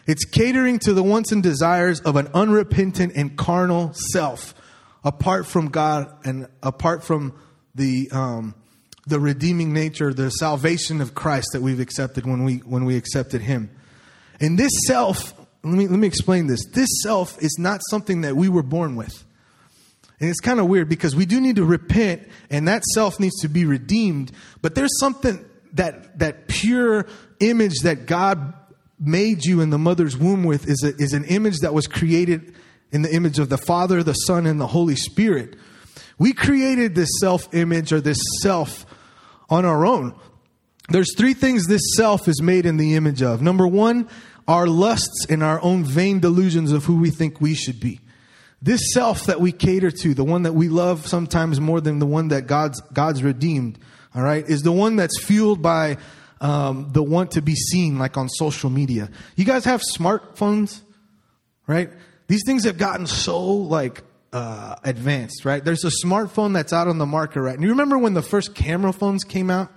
It's 0.06 0.24
catering 0.24 0.78
to 0.80 0.92
the 0.92 1.02
wants 1.02 1.32
and 1.32 1.42
desires 1.42 1.98
of 2.02 2.14
an 2.14 2.28
unrepentant 2.34 3.14
and 3.16 3.36
carnal 3.36 3.92
self, 4.12 4.54
apart 5.02 5.44
from 5.44 5.70
God 5.70 6.06
and 6.24 6.46
apart 6.62 7.02
from 7.02 7.36
the 7.74 8.08
um, 8.12 8.54
the 9.08 9.18
redeeming 9.18 9.72
nature, 9.72 10.14
the 10.14 10.30
salvation 10.30 11.00
of 11.00 11.16
Christ 11.16 11.48
that 11.52 11.62
we've 11.62 11.80
accepted 11.80 12.26
when 12.26 12.44
we 12.44 12.58
when 12.58 12.84
we 12.84 12.96
accepted 12.96 13.40
Him. 13.40 13.70
And 14.38 14.56
this 14.56 14.70
self, 14.86 15.34
let 15.64 15.74
me 15.74 15.88
let 15.88 15.98
me 15.98 16.06
explain 16.06 16.46
this. 16.46 16.64
This 16.66 16.90
self 17.02 17.42
is 17.42 17.56
not 17.58 17.80
something 17.90 18.20
that 18.20 18.36
we 18.36 18.48
were 18.48 18.62
born 18.62 18.94
with. 18.94 19.24
And 20.20 20.30
it's 20.30 20.40
kind 20.40 20.60
of 20.60 20.66
weird 20.66 20.88
because 20.88 21.16
we 21.16 21.26
do 21.26 21.40
need 21.40 21.56
to 21.56 21.64
repent 21.64 22.28
and 22.50 22.68
that 22.68 22.84
self 22.84 23.18
needs 23.18 23.40
to 23.40 23.48
be 23.48 23.64
redeemed. 23.64 24.32
But 24.62 24.74
there's 24.74 24.98
something 24.98 25.44
that, 25.72 26.18
that 26.18 26.48
pure 26.48 27.06
image 27.40 27.80
that 27.82 28.06
God 28.06 28.54
made 28.98 29.44
you 29.44 29.60
in 29.60 29.70
the 29.70 29.78
mother's 29.78 30.16
womb 30.16 30.44
with 30.44 30.68
is, 30.68 30.82
a, 30.84 30.94
is 30.96 31.12
an 31.12 31.24
image 31.24 31.58
that 31.60 31.74
was 31.74 31.86
created 31.86 32.54
in 32.92 33.02
the 33.02 33.12
image 33.12 33.38
of 33.38 33.48
the 33.48 33.58
Father, 33.58 34.02
the 34.02 34.12
Son, 34.12 34.46
and 34.46 34.60
the 34.60 34.68
Holy 34.68 34.96
Spirit. 34.96 35.56
We 36.18 36.32
created 36.32 36.94
this 36.94 37.10
self 37.20 37.52
image 37.52 37.92
or 37.92 38.00
this 38.00 38.20
self 38.40 38.86
on 39.50 39.64
our 39.64 39.84
own. 39.84 40.14
There's 40.88 41.16
three 41.16 41.34
things 41.34 41.66
this 41.66 41.82
self 41.96 42.28
is 42.28 42.40
made 42.40 42.66
in 42.66 42.76
the 42.76 42.94
image 42.94 43.22
of. 43.22 43.42
Number 43.42 43.66
one, 43.66 44.08
our 44.46 44.66
lusts 44.66 45.26
and 45.28 45.42
our 45.42 45.60
own 45.62 45.84
vain 45.84 46.20
delusions 46.20 46.72
of 46.72 46.84
who 46.84 46.96
we 46.96 47.10
think 47.10 47.40
we 47.40 47.54
should 47.54 47.80
be. 47.80 48.00
This 48.64 48.94
self 48.94 49.26
that 49.26 49.42
we 49.42 49.52
cater 49.52 49.90
to, 49.90 50.14
the 50.14 50.24
one 50.24 50.44
that 50.44 50.54
we 50.54 50.70
love 50.70 51.06
sometimes 51.06 51.60
more 51.60 51.82
than 51.82 51.98
the 51.98 52.06
one 52.06 52.28
that 52.28 52.46
God's, 52.46 52.80
God's 52.80 53.22
redeemed, 53.22 53.78
all 54.14 54.22
right, 54.22 54.42
is 54.48 54.62
the 54.62 54.72
one 54.72 54.96
that's 54.96 55.22
fueled 55.22 55.60
by 55.60 55.98
um, 56.40 56.88
the 56.90 57.02
want 57.02 57.32
to 57.32 57.42
be 57.42 57.54
seen, 57.54 57.98
like 57.98 58.16
on 58.16 58.30
social 58.30 58.70
media. 58.70 59.10
You 59.36 59.44
guys 59.44 59.66
have 59.66 59.82
smartphones, 59.82 60.80
right? 61.66 61.90
These 62.26 62.40
things 62.46 62.64
have 62.64 62.78
gotten 62.78 63.06
so 63.06 63.44
like 63.44 64.02
uh, 64.32 64.76
advanced, 64.82 65.44
right? 65.44 65.62
There's 65.62 65.84
a 65.84 65.90
smartphone 66.02 66.54
that's 66.54 66.72
out 66.72 66.88
on 66.88 66.96
the 66.96 67.04
market 67.04 67.42
right. 67.42 67.54
And 67.54 67.62
you 67.62 67.68
remember 67.68 67.98
when 67.98 68.14
the 68.14 68.22
first 68.22 68.54
camera 68.54 68.94
phones 68.94 69.24
came 69.24 69.50
out? 69.50 69.70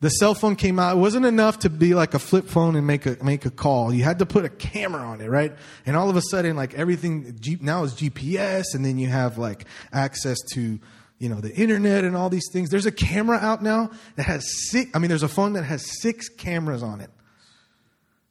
The 0.00 0.10
cell 0.10 0.34
phone 0.34 0.54
came 0.54 0.78
out, 0.78 0.96
it 0.96 1.00
wasn't 1.00 1.26
enough 1.26 1.60
to 1.60 1.70
be 1.70 1.94
like 1.94 2.14
a 2.14 2.18
flip 2.20 2.46
phone 2.46 2.76
and 2.76 2.86
make 2.86 3.04
a 3.04 3.16
make 3.22 3.46
a 3.46 3.50
call. 3.50 3.92
You 3.92 4.04
had 4.04 4.20
to 4.20 4.26
put 4.26 4.44
a 4.44 4.48
camera 4.48 5.02
on 5.02 5.20
it, 5.20 5.28
right? 5.28 5.52
And 5.86 5.96
all 5.96 6.08
of 6.08 6.16
a 6.16 6.22
sudden, 6.22 6.56
like 6.56 6.74
everything 6.74 7.38
now 7.60 7.82
is 7.82 7.94
GPS, 7.94 8.74
and 8.74 8.84
then 8.84 8.98
you 8.98 9.08
have 9.08 9.38
like 9.38 9.66
access 9.92 10.38
to 10.52 10.78
you 11.18 11.28
know 11.28 11.40
the 11.40 11.52
internet 11.54 12.04
and 12.04 12.16
all 12.16 12.30
these 12.30 12.48
things. 12.52 12.70
There's 12.70 12.86
a 12.86 12.92
camera 12.92 13.38
out 13.38 13.62
now 13.62 13.90
that 14.14 14.24
has 14.24 14.70
six. 14.70 14.90
I 14.94 15.00
mean, 15.00 15.08
there's 15.08 15.24
a 15.24 15.28
phone 15.28 15.54
that 15.54 15.64
has 15.64 16.00
six 16.00 16.28
cameras 16.28 16.82
on 16.82 17.00
it. 17.00 17.10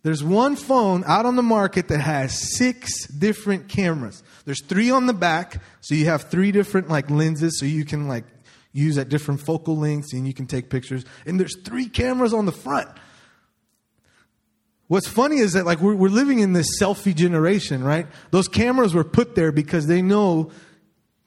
There's 0.04 0.24
one 0.24 0.56
phone 0.56 1.04
out 1.06 1.26
on 1.26 1.36
the 1.36 1.44
market 1.44 1.90
that 1.90 2.00
has 2.00 2.56
six 2.58 3.08
different 3.08 3.68
cameras. 3.68 4.24
There's 4.46 4.64
three 4.64 4.90
on 4.90 5.06
the 5.06 5.14
back, 5.14 5.62
so 5.82 5.96
you 5.96 6.06
have 6.06 6.30
three 6.30 6.54
different 6.54 6.88
like 6.88 7.10
lenses, 7.10 7.60
so 7.60 7.66
you 7.66 7.84
can 7.84 8.08
like 8.08 8.24
use 8.78 8.98
at 8.98 9.10
different 9.10 9.42
focal 9.42 9.78
lengths 9.78 10.14
and 10.14 10.28
you 10.28 10.34
can 10.34 10.46
take 10.46 10.70
pictures. 10.70 11.06
And 11.26 11.40
there's 11.40 11.58
three 11.64 11.90
cameras 11.90 12.34
on 12.34 12.46
the 12.46 12.52
front. 12.52 12.90
What's 14.88 15.08
funny 15.08 15.40
is 15.40 15.54
that 15.54 15.66
like 15.66 15.82
we're, 15.82 15.96
we're 15.96 16.10
living 16.10 16.40
in 16.40 16.54
this 16.54 16.80
selfie 16.82 17.16
generation, 17.16 17.84
right? 17.84 18.08
Those 18.32 18.48
cameras 18.48 18.94
were 18.94 19.04
put 19.04 19.36
there 19.36 19.52
because 19.52 19.88
they 19.88 20.02
know 20.02 20.52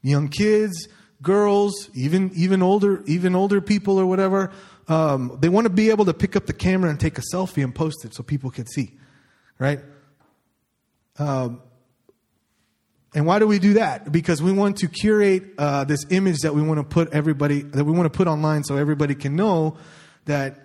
young 0.00 0.28
kids, 0.28 0.88
girls, 1.20 1.90
even 1.94 2.30
even 2.34 2.62
older 2.62 3.02
even 3.06 3.34
older 3.34 3.60
people 3.60 3.98
or 3.98 4.06
whatever 4.06 4.50
um, 4.90 5.38
they 5.40 5.48
want 5.48 5.66
to 5.66 5.70
be 5.70 5.90
able 5.90 6.04
to 6.06 6.12
pick 6.12 6.34
up 6.34 6.46
the 6.46 6.52
camera 6.52 6.90
and 6.90 6.98
take 6.98 7.16
a 7.16 7.22
selfie 7.32 7.62
and 7.62 7.72
post 7.72 8.04
it 8.04 8.12
so 8.12 8.24
people 8.24 8.50
can 8.50 8.66
see, 8.66 8.98
right? 9.56 9.78
Um, 11.16 11.62
and 13.14 13.26
why 13.26 13.38
do 13.38 13.46
we 13.46 13.58
do 13.58 13.74
that? 13.74 14.12
Because 14.12 14.40
we 14.40 14.52
want 14.52 14.78
to 14.78 14.88
curate 14.88 15.42
uh, 15.58 15.84
this 15.84 16.06
image 16.10 16.38
that 16.40 16.54
we 16.54 16.62
want 16.62 16.78
to 16.78 16.84
put 16.84 17.12
everybody 17.12 17.62
that 17.62 17.84
we 17.84 17.92
want 17.92 18.12
to 18.12 18.16
put 18.16 18.28
online 18.28 18.62
so 18.62 18.76
everybody 18.76 19.14
can 19.14 19.34
know 19.34 19.76
that 20.26 20.60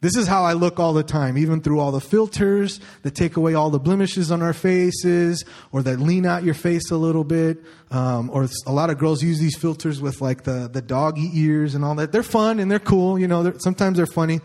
this 0.00 0.16
is 0.16 0.26
how 0.26 0.44
I 0.44 0.52
look 0.52 0.78
all 0.78 0.92
the 0.92 1.02
time, 1.02 1.38
even 1.38 1.62
through 1.62 1.80
all 1.80 1.90
the 1.90 2.00
filters 2.00 2.78
that 3.04 3.14
take 3.14 3.38
away 3.38 3.54
all 3.54 3.70
the 3.70 3.78
blemishes 3.78 4.30
on 4.30 4.42
our 4.42 4.52
faces 4.52 5.44
or 5.72 5.82
that 5.82 5.98
lean 5.98 6.26
out 6.26 6.42
your 6.42 6.52
face 6.52 6.90
a 6.90 6.96
little 6.96 7.24
bit. 7.24 7.58
Um, 7.90 8.28
or 8.28 8.46
a 8.66 8.72
lot 8.72 8.90
of 8.90 8.98
girls 8.98 9.22
use 9.22 9.38
these 9.38 9.56
filters 9.56 10.02
with 10.02 10.20
like 10.20 10.42
the, 10.42 10.68
the 10.70 10.82
doggy 10.82 11.30
ears 11.32 11.74
and 11.74 11.84
all 11.84 11.94
that. 11.94 12.12
They're 12.12 12.22
fun 12.22 12.58
and 12.58 12.70
they're 12.70 12.80
cool, 12.80 13.18
you 13.18 13.28
know, 13.28 13.44
they're, 13.44 13.58
sometimes 13.60 13.96
they're 13.96 14.06
funny. 14.06 14.40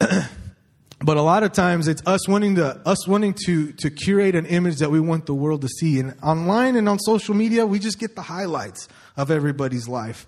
but 1.00 1.16
a 1.16 1.22
lot 1.22 1.42
of 1.42 1.52
times 1.52 1.88
it's 1.88 2.02
us 2.06 2.26
wanting 2.28 2.54
to 2.56 2.80
us 2.86 3.06
wanting 3.06 3.34
to 3.44 3.72
to 3.72 3.90
curate 3.90 4.34
an 4.34 4.46
image 4.46 4.78
that 4.78 4.90
we 4.90 5.00
want 5.00 5.26
the 5.26 5.34
world 5.34 5.62
to 5.62 5.68
see 5.68 5.98
and 5.98 6.14
online 6.22 6.76
and 6.76 6.88
on 6.88 6.98
social 6.98 7.34
media 7.34 7.66
we 7.66 7.78
just 7.78 7.98
get 7.98 8.16
the 8.16 8.22
highlights 8.22 8.88
of 9.16 9.30
everybody's 9.30 9.88
life 9.88 10.26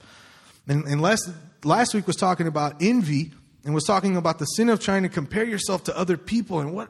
and, 0.66 0.84
and 0.84 1.00
last 1.00 1.30
last 1.64 1.94
week 1.94 2.06
was 2.06 2.16
talking 2.16 2.46
about 2.46 2.74
envy 2.80 3.32
and 3.64 3.74
was 3.74 3.84
talking 3.84 4.16
about 4.16 4.38
the 4.38 4.44
sin 4.44 4.68
of 4.68 4.80
trying 4.80 5.02
to 5.02 5.08
compare 5.08 5.44
yourself 5.44 5.84
to 5.84 5.96
other 5.96 6.16
people 6.16 6.60
and 6.60 6.72
what 6.72 6.88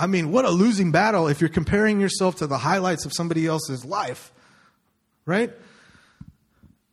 I 0.00 0.06
mean, 0.06 0.32
what 0.32 0.46
a 0.46 0.50
losing 0.50 0.92
battle 0.92 1.28
if 1.28 1.42
you're 1.42 1.50
comparing 1.50 2.00
yourself 2.00 2.36
to 2.36 2.46
the 2.46 2.56
highlights 2.56 3.04
of 3.04 3.12
somebody 3.12 3.46
else's 3.46 3.84
life. 3.84 4.32
Right? 5.26 5.52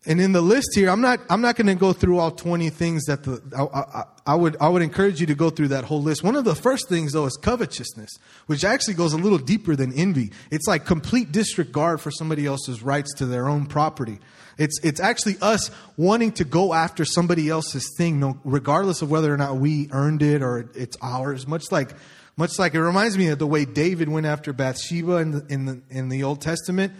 And 0.07 0.21
in 0.21 0.31
the 0.31 0.41
list 0.41 0.69
here, 0.73 0.89
I'm 0.89 1.01
not 1.01 1.19
I'm 1.29 1.41
not 1.41 1.57
going 1.57 1.67
to 1.67 1.75
go 1.75 1.91
through 1.93 2.17
all 2.17 2.31
20 2.31 2.69
things 2.69 3.03
that 3.05 3.23
the 3.23 3.41
I, 3.55 3.99
I, 3.99 4.03
I, 4.33 4.35
would 4.35 4.55
I 4.61 4.69
would 4.69 4.81
encourage 4.81 5.19
you 5.19 5.27
to 5.27 5.35
go 5.35 5.49
through 5.49 5.67
that 5.69 5.83
whole 5.83 6.01
list. 6.01 6.23
One 6.23 6.37
of 6.37 6.45
the 6.45 6.55
first 6.55 6.87
things 6.87 7.11
though 7.11 7.25
is 7.25 7.35
covetousness, 7.35 8.17
which 8.45 8.63
actually 8.63 8.93
goes 8.93 9.11
a 9.11 9.17
little 9.17 9.37
deeper 9.37 9.75
than 9.75 9.91
envy. 9.93 10.31
It's 10.49 10.65
like 10.65 10.85
complete 10.85 11.33
disregard 11.33 11.99
for 11.99 12.09
somebody 12.09 12.45
else's 12.45 12.81
rights 12.81 13.13
to 13.15 13.25
their 13.25 13.49
own 13.49 13.65
property. 13.65 14.19
It's, 14.57 14.79
it's 14.83 14.99
actually 14.99 15.35
us 15.41 15.69
wanting 15.97 16.31
to 16.33 16.43
go 16.43 16.73
after 16.73 17.05
somebody 17.05 17.49
else's 17.49 17.93
thing, 17.95 18.19
no, 18.19 18.39
regardless 18.43 19.01
of 19.01 19.11
whether 19.11 19.31
or 19.31 19.37
not 19.37 19.57
we 19.57 19.87
earned 19.91 20.23
it 20.23 20.41
or 20.41 20.69
it's 20.73 20.97
ours. 21.01 21.47
Much 21.47 21.71
like, 21.71 21.91
much 22.37 22.57
like 22.57 22.73
it 22.73 22.81
reminds 22.81 23.17
me 23.17 23.27
of 23.27 23.39
the 23.39 23.47
way 23.47 23.65
David 23.65 24.09
went 24.09 24.25
after 24.25 24.53
Bathsheba 24.53 25.17
in 25.17 25.31
the, 25.31 25.45
in 25.47 25.65
the, 25.65 25.81
in 25.89 26.09
the 26.09 26.23
Old 26.23 26.41
Testament, 26.41 26.93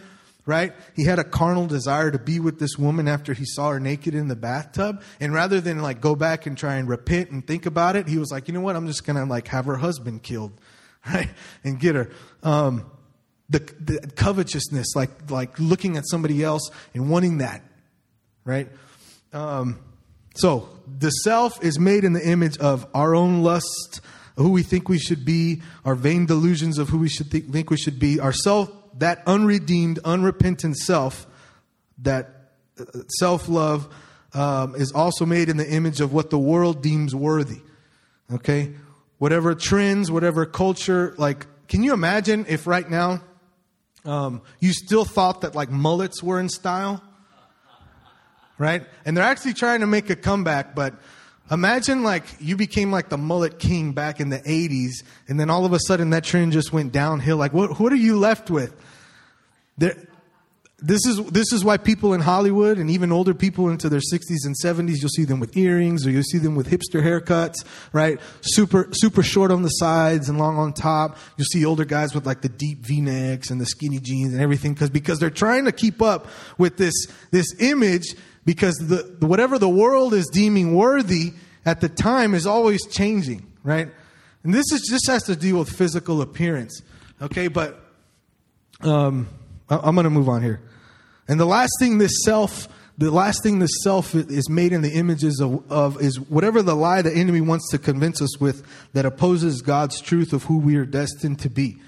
right? 0.48 0.74
He 0.96 1.04
had 1.04 1.20
a 1.20 1.24
carnal 1.24 1.68
desire 1.68 2.10
to 2.10 2.18
be 2.18 2.40
with 2.40 2.58
this 2.58 2.78
woman 2.78 3.08
after 3.08 3.34
he 3.34 3.46
saw 3.46 3.70
her 3.72 3.80
naked 3.80 4.16
in 4.16 4.30
the 4.30 4.36
bathtub. 4.36 5.04
And 5.20 5.34
rather 5.34 5.62
than 5.62 5.82
like 5.82 6.02
go 6.02 6.16
back 6.16 6.46
and 6.48 6.58
try 6.58 6.76
and 6.76 6.88
repent 6.88 7.30
and 7.30 7.46
think 7.46 7.66
about 7.66 7.98
it, 7.98 8.08
he 8.08 8.18
was 8.18 8.32
like, 8.32 8.48
you 8.48 8.54
know 8.54 8.62
what? 8.62 8.78
I'm 8.78 8.88
just 8.88 9.06
going 9.06 9.18
to 9.18 9.26
like 9.26 9.50
have 9.50 9.66
her 9.66 9.76
husband 9.76 10.24
killed, 10.24 10.54
right? 11.14 11.30
And 11.64 11.80
get 11.80 11.96
her. 11.96 12.10
Um, 12.42 12.90
the, 13.50 13.60
the 13.60 14.12
covetousness, 14.16 14.96
like 14.96 15.32
like 15.32 15.58
looking 15.60 15.96
at 15.96 16.04
somebody 16.08 16.44
else 16.44 16.70
and 16.94 17.10
wanting 17.10 17.38
that, 17.38 17.62
right? 18.44 18.68
Um, 19.32 19.80
so 20.36 20.70
the 20.86 21.10
self 21.10 21.64
is 21.64 21.80
made 21.80 22.04
in 22.04 22.14
the 22.14 22.26
image 22.26 22.58
of 22.58 22.86
our 22.94 23.16
own 23.16 23.44
lust, 23.44 24.02
who 24.36 24.50
we 24.50 24.64
think 24.64 24.90
we 24.90 25.00
should 25.00 25.26
be, 25.26 25.62
our 25.86 25.96
vain 25.96 26.26
delusions 26.26 26.78
of 26.78 26.90
who 26.90 26.98
we 26.98 27.10
should 27.10 27.32
think, 27.32 27.52
think 27.52 27.70
we 27.70 27.78
should 27.78 28.00
be, 28.00 28.20
our 28.20 28.34
self, 28.34 28.70
that 29.00 29.24
unredeemed, 29.26 30.00
unrepentant 30.04 30.78
self, 30.78 31.28
that 32.00 32.52
uh, 32.80 32.84
self 33.20 33.48
love 33.50 33.88
um, 34.34 34.76
is 34.76 34.92
also 34.92 35.26
made 35.26 35.50
in 35.50 35.58
the 35.58 35.70
image 35.70 36.02
of 36.02 36.14
what 36.14 36.30
the 36.30 36.40
world 36.40 36.82
deems 36.82 37.16
worthy. 37.16 37.62
Okay, 38.32 38.74
whatever 39.18 39.56
trends, 39.56 40.12
whatever 40.12 40.46
culture, 40.46 41.16
like, 41.18 41.48
can 41.68 41.84
you 41.84 41.94
imagine 41.94 42.46
if 42.48 42.68
right 42.68 42.90
now 42.90 43.22
um, 44.06 44.42
you 44.60 44.74
still 44.74 45.06
thought 45.06 45.42
that 45.42 45.56
like 45.56 45.70
mullets 45.70 46.22
were 46.22 46.40
in 46.40 46.50
style, 46.50 47.02
right? 48.58 48.86
And 49.06 49.16
they're 49.16 49.24
actually 49.24 49.54
trying 49.54 49.82
to 49.82 49.88
make 49.88 50.10
a 50.10 50.16
comeback, 50.16 50.76
but 50.76 50.96
imagine 51.52 52.04
like 52.04 52.24
you 52.40 52.58
became 52.58 52.92
like 52.92 53.10
the 53.10 53.18
mullet 53.18 53.60
king 53.60 53.94
back 53.94 54.20
in 54.20 54.30
the 54.30 54.40
80s, 54.40 55.04
and 55.28 55.40
then 55.40 55.50
all 55.50 55.66
of 55.66 55.74
a 55.74 55.80
sudden 55.80 56.12
that 56.12 56.24
trend 56.24 56.52
just 56.52 56.74
went 56.74 56.92
downhill. 56.92 57.38
Like, 57.38 57.54
what, 57.54 57.80
what 57.80 57.92
are 57.92 57.98
you 57.98 58.18
left 58.18 58.50
with? 58.50 58.76
There, 59.78 59.96
this 60.80 61.08
is 61.08 61.24
this 61.26 61.52
is 61.54 61.66
why 61.66 61.78
people 61.78 62.14
in 62.14 62.22
Hollywood 62.22 62.78
and 62.78 62.92
even 62.92 63.12
older 63.12 63.34
people 63.34 63.70
into 63.70 63.90
their 63.90 64.00
60s 64.00 64.46
and 64.46 64.56
70s 64.64 64.98
you'll 65.00 65.10
see 65.10 65.24
them 65.24 65.40
with 65.40 65.58
earrings 65.58 66.06
or 66.06 66.12
you'll 66.12 66.22
see 66.22 66.38
them 66.38 66.56
with 66.56 66.70
hipster 66.70 67.02
haircuts, 67.02 67.66
right? 67.94 68.20
Super 68.42 68.88
super 68.92 69.24
short 69.24 69.50
on 69.50 69.64
the 69.64 69.70
sides 69.70 70.30
and 70.30 70.38
long 70.38 70.58
on 70.58 70.74
top. 70.74 71.18
You'll 71.36 71.46
see 71.46 71.66
older 71.66 71.86
guys 71.86 72.14
with 72.14 72.28
like 72.28 72.42
the 72.42 72.50
deep 72.50 72.86
V-necks 72.86 73.50
and 73.50 73.60
the 73.60 73.66
skinny 73.66 74.00
jeans 74.00 74.34
and 74.34 74.42
everything 74.42 74.76
because 74.76 74.92
because 74.92 75.20
they're 75.20 75.32
trying 75.32 75.66
to 75.66 75.72
keep 75.72 76.00
up 76.00 76.28
with 76.60 76.78
this 76.78 77.08
this 77.32 77.60
image 77.60 78.16
because 78.48 78.76
the 78.78 79.28
whatever 79.28 79.60
the 79.60 79.68
world 79.68 80.14
is 80.14 80.26
deeming 80.32 80.74
worthy 80.74 81.34
at 81.66 81.82
the 81.82 81.90
time 81.90 82.34
is 82.34 82.48
always 82.48 82.88
changing, 82.88 83.46
right? 83.62 83.90
And 84.44 84.54
this 84.54 84.72
is 84.72 84.88
this 84.90 85.02
has 85.08 85.24
to 85.24 85.36
deal 85.36 85.60
with 85.60 85.70
physical 85.70 86.22
appearance. 86.22 86.82
Okay, 87.22 87.50
but 87.50 87.78
um 88.82 89.28
I'm 89.70 89.96
going 89.96 90.06
to 90.06 90.10
move 90.10 90.30
on 90.30 90.42
here. 90.42 90.62
And 91.28 91.38
the 91.38 91.46
last 91.46 91.72
thing 91.78 91.98
this 91.98 92.24
self, 92.24 92.70
the 92.98 93.12
last 93.12 93.44
thing 93.44 93.60
this 93.60 93.84
self 93.84 94.16
is 94.16 94.50
made 94.50 94.72
in 94.72 94.82
the 94.82 94.94
images 94.94 95.42
of, 95.42 95.70
of, 95.70 96.02
is 96.02 96.18
whatever 96.18 96.62
the 96.62 96.74
lie 96.74 97.02
the 97.02 97.14
enemy 97.14 97.42
wants 97.42 97.70
to 97.72 97.78
convince 97.78 98.22
us 98.22 98.40
with 98.40 98.66
that 98.94 99.06
opposes 99.06 99.62
God's 99.62 100.00
truth 100.00 100.32
of 100.32 100.46
who 100.46 100.60
we 100.60 100.78
are 100.78 100.86
destined 100.86 101.40
to 101.40 101.50
be. 101.50 101.82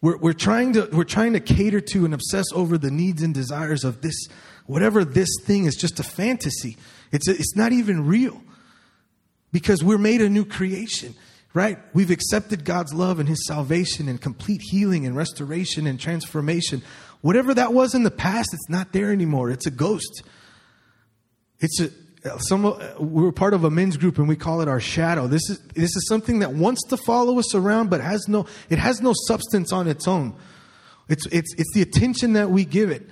We're, 0.00 0.16
we're, 0.18 0.32
trying 0.32 0.72
to, 0.72 0.88
we're 0.92 1.04
trying 1.04 1.34
to 1.34 1.40
cater 1.40 1.80
to 1.80 2.04
and 2.04 2.12
obsess 2.12 2.46
over 2.52 2.76
the 2.76 2.90
needs 2.90 3.22
and 3.22 3.32
desires 3.32 3.84
of 3.84 4.02
this, 4.02 4.28
whatever 4.66 5.04
this 5.04 5.28
thing 5.44 5.64
is 5.64 5.74
just 5.76 6.00
a 6.00 6.02
fantasy. 6.02 6.76
It's, 7.12 7.28
it's 7.28 7.56
not 7.56 7.72
even 7.72 8.06
real 8.06 8.42
because 9.52 9.82
we're 9.82 9.98
made 9.98 10.20
a 10.20 10.28
new 10.28 10.44
creation 10.44 11.14
right? 11.56 11.78
We've 11.94 12.10
accepted 12.10 12.66
God's 12.66 12.92
love 12.92 13.18
and 13.18 13.26
His 13.26 13.46
salvation 13.46 14.10
and 14.10 14.20
complete 14.20 14.60
healing 14.60 15.06
and 15.06 15.16
restoration 15.16 15.86
and 15.86 15.98
transformation. 15.98 16.82
Whatever 17.22 17.54
that 17.54 17.72
was 17.72 17.94
in 17.94 18.02
the 18.02 18.10
past, 18.10 18.50
it's 18.52 18.68
not 18.68 18.92
there 18.92 19.10
anymore. 19.10 19.50
It's 19.50 19.64
a 19.64 19.70
ghost. 19.70 20.22
It's 21.58 21.80
a 21.80 21.88
some 22.40 22.66
uh, 22.66 22.78
we're 22.98 23.32
part 23.32 23.54
of 23.54 23.64
a 23.64 23.70
men's 23.70 23.96
group 23.96 24.18
and 24.18 24.28
we 24.28 24.36
call 24.36 24.60
it 24.60 24.68
our 24.68 24.80
shadow. 24.80 25.26
This 25.28 25.48
is 25.48 25.58
this 25.74 25.96
is 25.96 26.06
something 26.08 26.40
that 26.40 26.52
wants 26.52 26.82
to 26.88 26.98
follow 26.98 27.38
us 27.38 27.54
around, 27.54 27.88
but 27.88 28.02
has 28.02 28.28
no 28.28 28.46
it 28.68 28.78
has 28.78 29.00
no 29.00 29.14
substance 29.26 29.72
on 29.72 29.88
its 29.88 30.06
own. 30.06 30.36
It's 31.08 31.24
it's 31.26 31.54
it's 31.54 31.72
the 31.72 31.82
attention 31.82 32.34
that 32.34 32.50
we 32.50 32.66
give 32.66 32.90
it. 32.90 33.08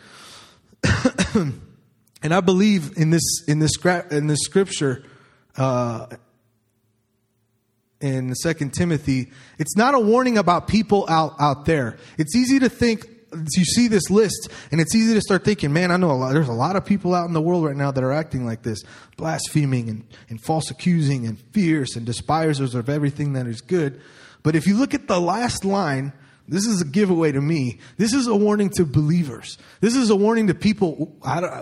and 2.22 2.32
I 2.32 2.40
believe 2.40 2.96
in 2.96 3.10
this 3.10 3.44
in 3.46 3.58
this 3.58 3.72
in 4.10 4.26
this 4.26 4.40
scripture. 4.42 5.04
Uh, 5.56 6.06
in 8.00 8.34
Second 8.34 8.74
Timothy, 8.74 9.30
it's 9.58 9.76
not 9.78 9.94
a 9.94 9.98
warning 9.98 10.36
about 10.36 10.68
people 10.68 11.06
out, 11.08 11.36
out 11.40 11.64
there. 11.64 11.96
It's 12.18 12.36
easy 12.36 12.58
to 12.58 12.68
think, 12.68 13.08
you 13.32 13.64
see 13.64 13.88
this 13.88 14.10
list, 14.10 14.50
and 14.70 14.78
it's 14.78 14.94
easy 14.94 15.14
to 15.14 15.22
start 15.22 15.42
thinking, 15.42 15.72
man, 15.72 15.90
I 15.90 15.96
know 15.96 16.10
a 16.10 16.12
lot, 16.12 16.34
there's 16.34 16.48
a 16.48 16.52
lot 16.52 16.76
of 16.76 16.84
people 16.84 17.14
out 17.14 17.28
in 17.28 17.32
the 17.32 17.40
world 17.40 17.64
right 17.64 17.76
now 17.76 17.90
that 17.92 18.04
are 18.04 18.12
acting 18.12 18.44
like 18.44 18.62
this, 18.62 18.82
blaspheming 19.16 19.88
and, 19.88 20.04
and 20.28 20.38
false 20.42 20.70
accusing 20.70 21.26
and 21.26 21.38
fierce 21.52 21.96
and 21.96 22.04
despisers 22.04 22.74
of 22.74 22.90
everything 22.90 23.32
that 23.34 23.46
is 23.46 23.62
good. 23.62 24.02
But 24.42 24.54
if 24.54 24.66
you 24.66 24.76
look 24.76 24.92
at 24.92 25.08
the 25.08 25.20
last 25.20 25.64
line, 25.64 26.12
this 26.46 26.66
is 26.66 26.82
a 26.82 26.84
giveaway 26.84 27.32
to 27.32 27.40
me. 27.40 27.78
This 27.96 28.12
is 28.12 28.26
a 28.26 28.34
warning 28.34 28.68
to 28.70 28.84
believers. 28.84 29.56
This 29.80 29.96
is 29.96 30.10
a 30.10 30.16
warning 30.16 30.48
to 30.48 30.54
people, 30.54 31.16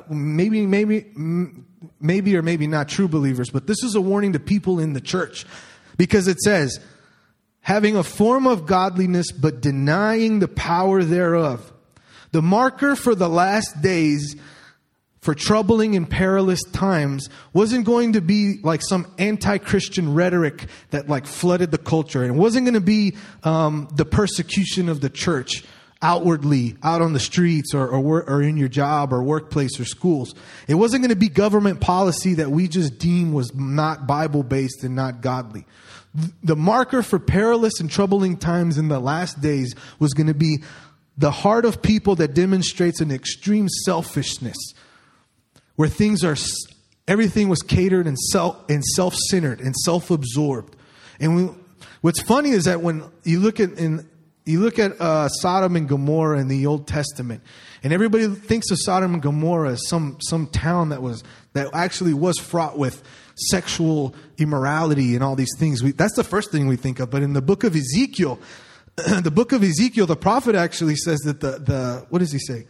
maybe, 0.09 0.67
maybe, 0.67 1.07
maybe 2.01 2.37
or 2.37 2.43
maybe 2.43 2.67
not 2.67 2.89
true 2.89 3.09
believers, 3.09 3.51
but 3.51 3.67
this 3.67 3.83
is 3.85 3.95
a 3.95 4.01
warning 4.01 4.33
to 4.33 4.41
people 4.41 4.81
in 4.81 4.93
the 4.93 5.01
church 5.01 5.47
because 5.97 6.27
it 6.27 6.41
says, 6.41 6.81
having 7.61 7.97
a 7.97 8.03
form 8.03 8.47
of 8.47 8.67
godliness 8.67 9.31
but 9.31 9.61
denying 9.61 10.41
the 10.41 10.49
power 10.49 11.05
thereof. 11.05 11.73
The 12.33 12.43
marker 12.43 12.97
for 12.97 13.15
the 13.15 13.29
last 13.29 13.83
days 13.83 14.35
for 15.23 15.37
troubling 15.37 15.95
and 15.95 16.11
perilous 16.11 16.63
times 16.73 17.31
wasn't 17.53 17.87
going 17.87 18.15
to 18.15 18.21
be 18.21 18.59
like 18.63 18.83
some 18.83 19.07
anti-christian 19.19 20.13
rhetoric 20.15 20.67
that 20.91 21.09
like 21.09 21.27
flooded 21.27 21.71
the 21.71 21.79
culture. 21.79 22.25
And 22.25 22.35
it 22.35 22.39
wasn't 22.39 22.67
going 22.67 22.75
to 22.75 22.81
be 22.81 23.15
um, 23.45 23.89
the 23.95 24.05
persecution 24.05 24.89
of 24.89 25.01
the 25.01 25.09
church 25.09 25.65
outwardly 26.03 26.77
out 26.83 27.01
on 27.01 27.13
the 27.13 27.21
streets 27.21 27.73
or, 27.73 27.87
or, 27.87 28.29
or 28.29 28.43
in 28.43 28.57
your 28.57 28.69
job 28.69 29.13
or 29.13 29.23
workplace 29.23 29.79
or 29.79 29.85
schools. 29.85 30.35
It 30.67 30.75
wasn't 30.75 31.03
going 31.03 31.11
to 31.11 31.17
be 31.17 31.29
government 31.29 31.81
policy 31.81 32.35
that 32.35 32.51
we 32.51 32.67
just 32.67 32.99
deem 32.99 33.33
was 33.33 33.55
not 33.55 34.09
bible 34.09 34.43
based 34.43 34.83
and 34.83 34.97
not 34.97 35.21
godly. 35.21 35.65
The 36.43 36.57
marker 36.57 37.01
for 37.05 37.21
perilous 37.21 37.79
and 37.79 37.89
troubling 37.89 38.37
times 38.37 38.77
in 38.77 38.89
the 38.89 38.99
last 38.99 39.41
days 39.41 39.77
was 40.01 40.15
going 40.15 40.27
to 40.27 40.35
be 40.35 40.65
the 41.17 41.31
heart 41.31 41.65
of 41.65 41.81
people 41.81 42.17
that 42.17 42.35
demonstrates 42.35 43.01
an 43.01 43.13
extreme 43.13 43.69
selfishness 43.69 44.57
where 45.83 45.89
things 45.89 46.23
are 46.23 46.37
everything 47.09 47.49
was 47.49 47.61
catered 47.61 48.07
and 48.07 48.17
self 48.17 48.57
and 48.71 48.85
self-centered 48.85 49.61
and 49.61 49.75
self-absorbed 49.75 50.77
and 51.19 51.35
we, 51.35 51.49
what's 52.03 52.23
funny 52.23 52.51
is 52.51 52.67
that 52.67 52.83
when 52.83 53.03
you 53.25 53.41
look 53.41 53.59
at 53.59 53.73
in 53.73 54.09
you 54.45 54.61
look 54.61 54.79
at 54.79 55.01
uh, 55.01 55.29
Sodom 55.29 55.75
and 55.75 55.89
Gomorrah 55.89 56.39
in 56.39 56.47
the 56.47 56.67
Old 56.67 56.87
Testament, 56.87 57.43
and 57.83 57.93
everybody 57.93 58.29
thinks 58.29 58.71
of 58.71 58.79
Sodom 58.81 59.15
and 59.15 59.23
Gomorrah 59.23 59.73
as 59.73 59.89
some 59.89 60.19
some 60.21 60.47
town 60.47 60.91
that 60.91 61.03
was 61.03 61.25
that 61.55 61.69
actually 61.75 62.15
was 62.15 62.39
fraught 62.39 62.79
with 62.79 63.03
sexual 63.35 64.15
immorality 64.39 65.17
and 65.17 65.25
all 65.25 65.35
these 65.35 65.57
things. 65.59 65.83
We, 65.83 65.91
that's 65.91 66.15
the 66.15 66.23
first 66.23 66.53
thing 66.53 66.69
we 66.69 66.77
think 66.77 67.01
of. 67.01 67.11
But 67.11 67.25
in 67.25 67.33
the 67.33 67.43
book 67.43 67.65
of 67.65 67.75
Ezekiel, 67.75 68.39
the 68.97 69.33
book 69.33 69.51
of 69.51 69.65
Ezekiel, 69.65 70.07
the 70.07 70.15
prophet 70.15 70.55
actually 70.55 70.95
says 70.95 71.19
that 71.23 71.41
the 71.41 71.59
the 71.59 72.07
what 72.09 72.21
does 72.21 72.31
he 72.31 72.39
say? 72.39 72.69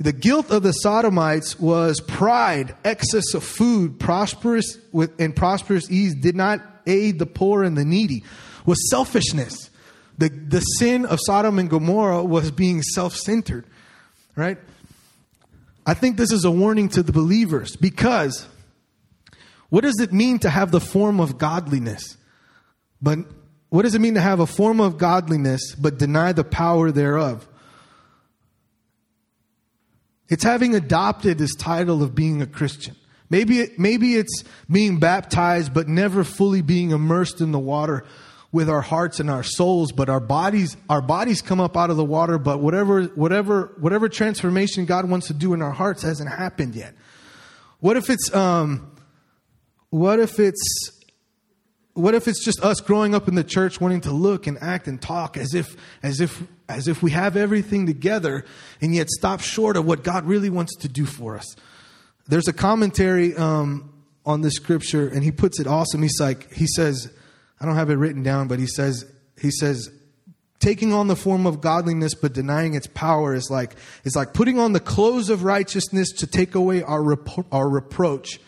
The 0.00 0.12
guilt 0.12 0.50
of 0.50 0.62
the 0.62 0.72
Sodomites 0.72 1.58
was 1.58 2.00
pride, 2.00 2.74
excess 2.84 3.34
of 3.34 3.44
food, 3.44 4.00
prosperous 4.00 4.78
with, 4.90 5.20
and 5.20 5.34
prosperous 5.34 5.90
ease 5.90 6.14
did 6.14 6.34
not 6.34 6.60
aid 6.86 7.18
the 7.18 7.26
poor 7.26 7.62
and 7.62 7.76
the 7.76 7.84
needy, 7.84 8.24
was 8.66 8.90
selfishness. 8.90 9.70
The, 10.18 10.28
the 10.28 10.60
sin 10.60 11.06
of 11.06 11.18
Sodom 11.24 11.58
and 11.58 11.70
Gomorrah 11.70 12.24
was 12.24 12.50
being 12.50 12.82
self 12.82 13.14
centered, 13.16 13.66
right? 14.36 14.58
I 15.86 15.94
think 15.94 16.16
this 16.16 16.32
is 16.32 16.44
a 16.44 16.50
warning 16.50 16.88
to 16.90 17.02
the 17.02 17.12
believers 17.12 17.76
because 17.76 18.46
what 19.68 19.82
does 19.82 20.00
it 20.00 20.12
mean 20.12 20.38
to 20.40 20.50
have 20.50 20.70
the 20.70 20.80
form 20.80 21.20
of 21.20 21.36
godliness? 21.38 22.16
But 23.02 23.18
what 23.68 23.82
does 23.82 23.94
it 23.94 24.00
mean 24.00 24.14
to 24.14 24.20
have 24.20 24.40
a 24.40 24.46
form 24.46 24.80
of 24.80 24.98
godliness 24.98 25.74
but 25.74 25.98
deny 25.98 26.32
the 26.32 26.44
power 26.44 26.90
thereof? 26.90 27.46
It's 30.28 30.44
having 30.44 30.74
adopted 30.74 31.38
this 31.38 31.54
title 31.54 32.02
of 32.02 32.14
being 32.14 32.42
a 32.42 32.46
Christian. 32.46 32.96
Maybe, 33.30 33.68
maybe 33.78 34.14
it's 34.14 34.44
being 34.70 34.98
baptized, 34.98 35.74
but 35.74 35.88
never 35.88 36.24
fully 36.24 36.62
being 36.62 36.90
immersed 36.90 37.40
in 37.40 37.52
the 37.52 37.58
water 37.58 38.04
with 38.52 38.70
our 38.70 38.82
hearts 38.82 39.18
and 39.18 39.28
our 39.28 39.42
souls, 39.42 39.90
but 39.90 40.08
our 40.08 40.20
bodies, 40.20 40.76
our 40.88 41.02
bodies 41.02 41.42
come 41.42 41.60
up 41.60 41.76
out 41.76 41.90
of 41.90 41.96
the 41.96 42.04
water, 42.04 42.38
but 42.38 42.60
whatever, 42.60 43.02
whatever, 43.02 43.72
whatever 43.80 44.08
transformation 44.08 44.84
God 44.84 45.10
wants 45.10 45.26
to 45.26 45.34
do 45.34 45.54
in 45.54 45.62
our 45.62 45.72
hearts 45.72 46.02
hasn't 46.02 46.30
happened 46.30 46.76
yet. 46.76 46.94
What 47.80 47.96
if 47.96 48.08
it's, 48.08 48.32
um, 48.32 48.92
what 49.90 50.20
if 50.20 50.38
it's 50.38 50.93
what 51.94 52.14
if 52.14 52.26
it's 52.26 52.44
just 52.44 52.62
us 52.62 52.80
growing 52.80 53.14
up 53.14 53.28
in 53.28 53.36
the 53.36 53.44
church 53.44 53.80
wanting 53.80 54.00
to 54.02 54.10
look 54.10 54.46
and 54.46 54.58
act 54.60 54.88
and 54.88 55.00
talk 55.00 55.36
as 55.36 55.54
if 55.54 55.76
as 56.02 56.20
if 56.20 56.42
as 56.68 56.88
if 56.88 57.02
we 57.02 57.12
have 57.12 57.36
everything 57.36 57.86
together 57.86 58.44
and 58.80 58.94
yet 58.94 59.08
stop 59.08 59.40
short 59.40 59.76
of 59.76 59.86
what 59.86 60.02
god 60.02 60.24
really 60.24 60.50
wants 60.50 60.76
to 60.76 60.88
do 60.88 61.06
for 61.06 61.36
us? 61.36 61.56
There's 62.26 62.48
a 62.48 62.52
commentary 62.52 63.36
um, 63.36 63.92
on 64.26 64.40
this 64.40 64.54
scripture 64.54 65.08
and 65.08 65.22
he 65.22 65.30
puts 65.30 65.60
it 65.60 65.66
awesome. 65.66 66.02
He's 66.02 66.18
like 66.20 66.52
he 66.52 66.66
says 66.66 67.10
i 67.60 67.64
don't 67.64 67.76
have 67.76 67.90
it 67.90 67.94
written 67.94 68.22
down 68.22 68.48
but 68.48 68.58
he 68.58 68.66
says 68.66 69.04
he 69.40 69.50
says 69.50 69.88
taking 70.58 70.92
on 70.92 71.06
the 71.06 71.16
form 71.16 71.46
of 71.46 71.60
godliness 71.60 72.14
but 72.14 72.32
denying 72.32 72.74
its 72.74 72.88
power 72.88 73.34
is 73.34 73.50
like 73.50 73.76
is 74.02 74.16
like 74.16 74.34
putting 74.34 74.58
on 74.58 74.72
the 74.72 74.80
clothes 74.80 75.28
of 75.30 75.44
righteousness 75.44 76.10
to 76.10 76.26
take 76.26 76.56
away 76.56 76.82
our 76.82 77.00
repro- 77.00 77.46
our 77.52 77.68
reproach 77.68 78.40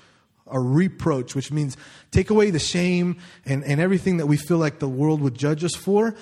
a 0.51 0.61
reproach, 0.61 1.35
which 1.35 1.51
means 1.51 1.77
take 2.11 2.31
away 2.31 2.51
the 2.51 2.59
shame 2.59 3.19
and, 3.45 3.65
and 3.65 3.81
everything 3.81 4.19
that 4.19 4.27
we 4.27 4.37
feel 4.37 4.59
like 4.59 4.79
the 4.79 4.89
world 4.89 5.21
would 5.21 5.35
judge 5.35 5.65
us 5.65 5.75
for, 5.75 6.15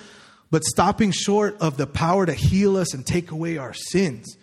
but 0.51 0.63
stopping 0.63 1.11
short 1.11 1.57
of 1.61 1.77
the 1.77 1.87
power 1.87 2.25
to 2.25 2.33
heal 2.33 2.77
us 2.77 2.93
and 2.93 3.05
take 3.05 3.31
away 3.31 3.57
our 3.57 3.73
sins. 3.73 4.37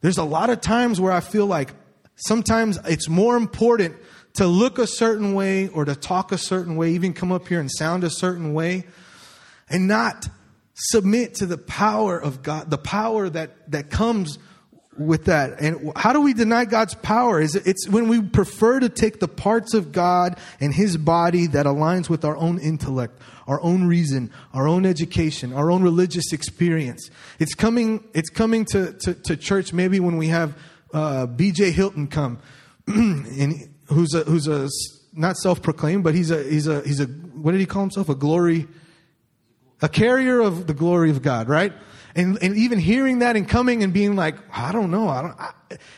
There's 0.00 0.18
a 0.18 0.24
lot 0.24 0.50
of 0.50 0.60
times 0.60 1.00
where 1.00 1.12
I 1.12 1.20
feel 1.20 1.46
like 1.46 1.72
sometimes 2.16 2.78
it's 2.86 3.08
more 3.08 3.36
important 3.36 3.96
to 4.34 4.46
look 4.46 4.78
a 4.78 4.86
certain 4.86 5.34
way 5.34 5.68
or 5.68 5.84
to 5.84 5.94
talk 5.94 6.32
a 6.32 6.38
certain 6.38 6.76
way, 6.76 6.90
even 6.90 7.14
come 7.14 7.32
up 7.32 7.48
here 7.48 7.60
and 7.60 7.70
sound 7.70 8.04
a 8.04 8.10
certain 8.10 8.52
way, 8.52 8.84
and 9.68 9.88
not 9.88 10.28
submit 10.74 11.36
to 11.36 11.46
the 11.46 11.56
power 11.56 12.18
of 12.18 12.42
God, 12.42 12.68
the 12.68 12.78
power 12.78 13.28
that, 13.28 13.70
that 13.70 13.90
comes 13.90 14.38
with 14.98 15.26
that. 15.26 15.60
And 15.60 15.92
how 15.96 16.12
do 16.12 16.20
we 16.20 16.34
deny 16.34 16.64
God's 16.64 16.94
power? 16.94 17.40
Is 17.40 17.54
it, 17.54 17.66
it's 17.66 17.88
when 17.88 18.08
we 18.08 18.22
prefer 18.22 18.80
to 18.80 18.88
take 18.88 19.20
the 19.20 19.28
parts 19.28 19.74
of 19.74 19.92
God 19.92 20.38
and 20.60 20.72
His 20.72 20.96
body 20.96 21.46
that 21.48 21.66
aligns 21.66 22.08
with 22.08 22.24
our 22.24 22.36
own 22.36 22.58
intellect, 22.58 23.20
our 23.46 23.60
own 23.60 23.86
reason, 23.86 24.30
our 24.52 24.68
own 24.68 24.86
education, 24.86 25.52
our 25.52 25.70
own 25.70 25.82
religious 25.82 26.32
experience. 26.32 27.10
It's 27.38 27.54
coming. 27.54 28.04
It's 28.14 28.30
coming 28.30 28.64
to 28.66 28.92
to, 28.92 29.14
to 29.14 29.36
church 29.36 29.72
maybe 29.72 30.00
when 30.00 30.16
we 30.16 30.28
have 30.28 30.56
uh, 30.92 31.26
B.J. 31.26 31.72
Hilton 31.72 32.06
come, 32.06 32.38
and 32.86 33.54
who's 33.88 34.14
a 34.14 34.20
who's 34.20 34.46
a 34.46 34.68
not 35.12 35.36
self-proclaimed, 35.36 36.04
but 36.04 36.14
he's 36.14 36.30
a 36.30 36.42
he's 36.42 36.66
a 36.66 36.80
he's 36.82 37.00
a 37.00 37.06
what 37.06 37.52
did 37.52 37.60
he 37.60 37.66
call 37.66 37.82
himself? 37.82 38.08
A 38.08 38.14
glory, 38.14 38.66
a 39.82 39.88
carrier 39.88 40.40
of 40.40 40.66
the 40.66 40.74
glory 40.74 41.10
of 41.10 41.22
God, 41.22 41.48
right? 41.48 41.72
And, 42.16 42.38
and 42.40 42.56
even 42.56 42.78
hearing 42.78 43.20
that 43.20 43.36
and 43.36 43.48
coming 43.48 43.82
and 43.82 43.92
being 43.92 44.14
like, 44.14 44.36
I 44.52 44.70
don't 44.70 44.90
know, 44.90 45.08
I 45.08 45.22
don't, 45.22 45.40
I, 45.40 45.52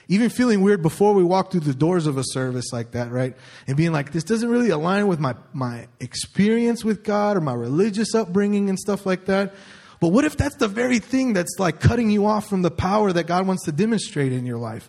even 0.09 0.31
feeling 0.31 0.63
weird 0.63 0.81
before 0.81 1.13
we 1.13 1.23
walk 1.23 1.51
through 1.51 1.61
the 1.61 1.75
doors 1.75 2.07
of 2.07 2.17
a 2.17 2.23
service 2.25 2.73
like 2.73 2.93
that, 2.93 3.11
right? 3.11 3.37
And 3.67 3.77
being 3.77 3.93
like, 3.93 4.13
this 4.13 4.25
doesn't 4.25 4.49
really 4.49 4.71
align 4.71 5.09
with 5.09 5.21
my, 5.21 5.35
my 5.53 5.89
experience 6.01 6.85
with 6.85 7.05
God 7.05 7.37
or 7.37 7.41
my 7.41 7.53
religious 7.53 8.15
upbringing 8.15 8.71
and 8.71 8.79
stuff 8.79 9.05
like 9.05 9.27
that. 9.27 9.55
But 10.01 10.09
what 10.09 10.25
if 10.25 10.37
that's 10.37 10.57
the 10.57 10.69
very 10.69 10.99
thing 10.99 11.33
that's 11.33 11.57
like 11.59 11.81
cutting 11.81 12.11
you 12.11 12.27
off 12.27 12.49
from 12.49 12.63
the 12.63 12.71
power 12.71 13.13
that 13.13 13.27
God 13.27 13.47
wants 13.47 13.65
to 13.65 13.73
demonstrate 13.73 14.33
in 14.33 14.47
your 14.47 14.59
life? 14.59 14.89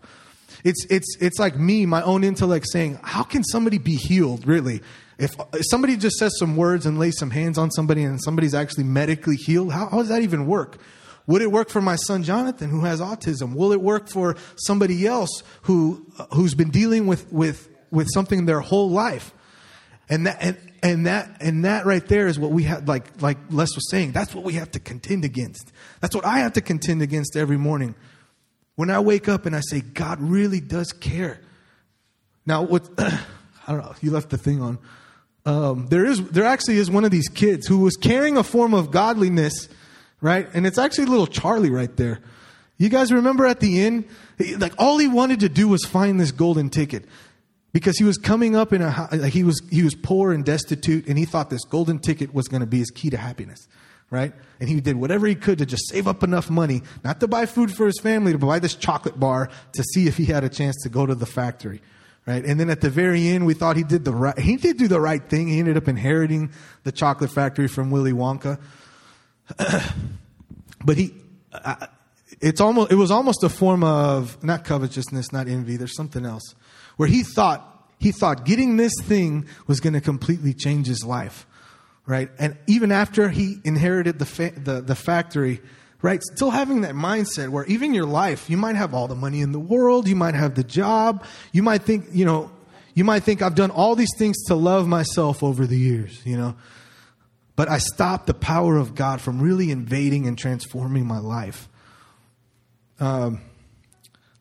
It's, 0.64 0.86
it's, 0.90 1.18
it's 1.20 1.40
like 1.40 1.58
me, 1.58 1.86
my 1.86 2.02
own 2.04 2.24
intellect 2.24 2.68
saying, 2.72 3.00
how 3.04 3.24
can 3.24 3.44
somebody 3.44 3.78
be 3.78 3.96
healed, 3.96 4.48
really? 4.48 4.82
If, 5.18 5.32
if 5.54 5.64
somebody 5.70 5.98
just 5.98 6.18
says 6.18 6.38
some 6.38 6.56
words 6.56 6.86
and 6.86 7.00
lays 7.00 7.18
some 7.18 7.32
hands 7.32 7.58
on 7.58 7.72
somebody 7.72 8.04
and 8.04 8.22
somebody's 8.22 8.54
actually 8.54 8.84
medically 8.86 9.36
healed, 9.36 9.72
how, 9.72 9.88
how 9.88 9.98
does 9.98 10.10
that 10.10 10.22
even 10.22 10.46
work? 10.46 10.78
Would 11.28 11.42
it 11.42 11.52
work 11.52 11.70
for 11.70 11.82
my 11.82 11.98
son 11.98 12.24
Jonathan 12.24 12.70
who 12.70 12.82
has 12.86 13.02
autism? 13.02 13.54
Will 13.54 13.74
it 13.74 13.82
work 13.82 14.10
for 14.10 14.38
somebody 14.56 15.06
else 15.06 15.44
who 15.64 16.06
who's 16.34 16.56
been 16.56 16.72
dealing 16.72 17.06
with 17.06 17.32
with 17.32 17.70
with 17.92 18.08
something 18.14 18.46
their 18.46 18.62
whole 18.62 18.90
life? 18.90 19.34
And 20.10 20.26
that 20.26 20.38
and, 20.42 20.58
and 20.82 21.06
that 21.06 21.38
and 21.42 21.66
that 21.66 21.86
right 21.86 22.06
there 22.08 22.28
is 22.28 22.40
what 22.40 22.52
we 22.52 22.64
have 22.64 22.88
like 22.88 23.22
like 23.22 23.38
Les 23.50 23.76
was 23.76 23.90
saying, 23.92 24.14
that's 24.14 24.34
what 24.34 24.46
we 24.46 24.54
have 24.54 24.72
to 24.72 24.80
contend 24.80 25.26
against. 25.26 25.72
That's 26.00 26.16
what 26.16 26.26
I 26.26 26.40
have 26.40 26.54
to 26.54 26.62
contend 26.62 27.02
against 27.02 27.36
every 27.36 27.58
morning. 27.58 27.94
When 28.76 28.90
I 28.90 29.02
wake 29.02 29.28
up 29.28 29.46
and 29.46 29.56
I 29.56 29.60
say, 29.60 29.82
God 29.82 30.22
really 30.22 30.62
does 30.62 30.94
care. 30.94 31.42
Now 32.46 32.64
what 32.64 32.90
I 32.98 33.20
don't 33.68 33.80
know, 33.80 33.96
you 34.00 34.12
left 34.12 34.30
the 34.30 34.38
thing 34.38 34.62
on. 34.62 34.80
Um, 35.46 35.88
there 35.88 36.06
is 36.06 36.26
there 36.30 36.46
actually 36.46 36.78
is 36.78 36.90
one 36.90 37.04
of 37.04 37.12
these 37.12 37.28
kids 37.28 37.68
who 37.68 37.80
was 37.80 37.98
carrying 37.98 38.38
a 38.38 38.44
form 38.44 38.74
of 38.74 38.92
godliness 38.92 39.68
right? 40.22 40.48
And 40.54 40.66
it's 40.66 40.78
actually 40.78 41.06
little 41.06 41.28
Charlie 41.28 41.70
right 41.70 41.96
there. 41.96 42.20
You 42.78 42.90
guys 42.90 43.12
remember 43.12 43.46
at 43.46 43.60
the 43.60 43.82
end, 43.82 44.06
like 44.58 44.74
all 44.78 44.98
he 44.98 45.08
wanted 45.08 45.40
to 45.42 45.50
do 45.50 45.68
was 45.68 45.84
find 45.84 46.20
this 46.20 46.32
golden 46.32 46.70
ticket 46.70 47.06
because 47.74 47.98
he 47.98 48.04
was 48.04 48.18
coming 48.18 48.56
up 48.56 48.74
in 48.74 48.82
a 48.82 49.08
like 49.12 49.34
he 49.34 49.44
was 49.44 49.62
he 49.70 49.84
was 49.84 49.96
poor 49.96 50.32
and 50.32 50.46
destitute 50.46 51.08
and 51.08 51.18
he 51.18 51.26
thought 51.26 51.50
this 51.50 51.64
golden 51.66 52.00
ticket 52.00 52.34
was 52.34 52.48
going 52.48 52.62
to 52.62 52.68
be 52.68 52.80
his 52.80 52.90
key 52.90 53.10
to 53.10 53.18
happiness 53.18 53.68
right 54.10 54.34
and 54.60 54.70
he 54.70 54.80
did 54.80 54.96
whatever 54.96 55.28
he 55.28 55.36
could 55.36 55.58
to 55.60 55.66
just 55.66 55.88
save 55.90 56.08
up 56.08 56.24
enough 56.24 56.50
money 56.50 56.82
not 57.04 57.20
to 57.20 57.28
buy 57.28 57.46
food 57.46 57.72
for 57.72 57.86
his 57.86 58.00
family 58.00 58.32
to 58.32 58.38
buy 58.38 58.58
this 58.58 58.74
chocolate 58.74 59.20
bar 59.20 59.50
to 59.74 59.84
see 59.94 60.08
if 60.08 60.18
he 60.18 60.26
had 60.26 60.44
a 60.44 60.50
chance 60.50 60.76
to 60.82 60.90
go 60.90 61.06
to 61.06 61.14
the 61.14 61.26
factory 61.26 61.82
right 62.26 62.46
and 62.46 62.60
then 62.60 62.70
at 62.70 62.82
the 62.82 62.90
very 62.90 63.28
end 63.28 63.46
we 63.46 63.54
thought 63.54 63.76
he 63.76 63.84
did 63.84 64.06
the 64.06 64.14
right 64.14 64.40
he 64.40 64.56
did 64.56 64.78
do 64.78 64.88
the 64.88 65.02
right 65.02 65.30
thing 65.30 65.48
he 65.48 65.60
ended 65.60 65.78
up 65.78 65.88
inheriting 65.88 66.50
the 66.84 66.92
chocolate 66.92 67.32
factory 67.32 67.68
from 67.68 67.92
willy 67.92 68.14
wonka 68.14 68.60
but 70.86 70.98
he, 70.98 71.14
it's 72.42 72.62
almost, 72.62 72.92
it 72.92 72.96
was 72.96 73.12
almost 73.12 73.44
a 73.44 73.50
form 73.50 73.84
of 73.84 74.44
not 74.44 74.64
covetousness, 74.64 75.32
not 75.32 75.48
envy. 75.48 75.78
There's 75.78 75.96
something 75.96 76.26
else 76.26 76.56
where 76.98 77.08
he 77.08 77.24
thought, 77.24 77.74
he 78.00 78.12
thought 78.12 78.46
getting 78.46 78.78
this 78.78 78.94
thing 79.04 79.46
was 79.66 79.80
going 79.80 79.94
to 79.94 80.02
completely 80.02 80.54
change 80.54 80.88
his 80.88 81.04
life, 81.04 81.48
right? 82.06 82.30
And 82.38 82.58
even 82.68 82.92
after 82.92 83.30
he 83.30 83.58
inherited 83.64 84.20
the 84.20 84.26
fa- 84.26 84.54
the, 84.56 84.82
the 84.82 84.96
factory, 84.96 85.62
right? 86.02 86.22
Still 86.22 86.52
having 86.52 86.82
that 86.82 86.94
mindset 86.94 87.50
where 87.50 87.66
even 87.66 87.94
your 87.94 88.06
life, 88.06 88.50
you 88.50 88.58
might 88.58 88.76
have 88.76 88.94
all 88.94 89.08
the 89.08 89.16
money 89.16 89.42
in 89.42 89.52
the 89.52 89.60
world, 89.60 90.08
you 90.08 90.16
might 90.16 90.36
have 90.36 90.56
the 90.56 90.64
job, 90.64 91.26
you 91.52 91.64
might 91.64 91.84
think, 91.84 92.06
you 92.12 92.26
know, 92.26 92.52
you 92.94 93.04
might 93.04 93.24
think 93.24 93.42
I've 93.42 93.56
done 93.56 93.72
all 93.72 93.96
these 93.96 94.14
things 94.18 94.44
to 94.46 94.56
love 94.56 94.88
myself 94.88 95.44
over 95.44 95.66
the 95.68 95.78
years, 95.78 96.20
you 96.26 96.38
know. 96.38 96.56
But 97.58 97.70
I 97.70 97.80
stopped 97.80 98.28
the 98.28 98.36
power 98.36 98.78
of 98.78 98.94
God 98.94 99.20
from 99.20 99.42
really 99.42 99.72
invading 99.72 100.28
and 100.28 100.38
transforming 100.38 101.08
my 101.08 101.18
life. 101.18 101.68
Um, 103.00 103.42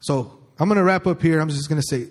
so 0.00 0.38
I'm 0.58 0.68
going 0.68 0.76
to 0.76 0.84
wrap 0.84 1.06
up 1.06 1.22
here. 1.22 1.40
I'm 1.40 1.48
just 1.48 1.68
going 1.70 1.80
to 1.80 1.86
say, 1.86 2.10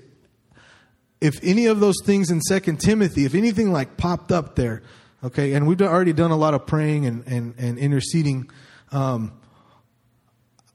if 1.21 1.39
any 1.43 1.67
of 1.67 1.79
those 1.79 1.97
things 2.03 2.31
in 2.31 2.41
Second 2.41 2.79
Timothy, 2.79 3.23
if 3.23 3.35
anything 3.35 3.71
like 3.71 3.97
popped 3.97 4.31
up 4.31 4.55
there, 4.55 4.81
okay, 5.23 5.53
and 5.53 5.67
we've 5.67 5.79
already 5.79 6.11
done 6.11 6.31
a 6.31 6.35
lot 6.35 6.55
of 6.55 6.65
praying 6.65 7.05
and, 7.05 7.23
and, 7.27 7.53
and 7.59 7.77
interceding. 7.77 8.49
Um, 8.91 9.39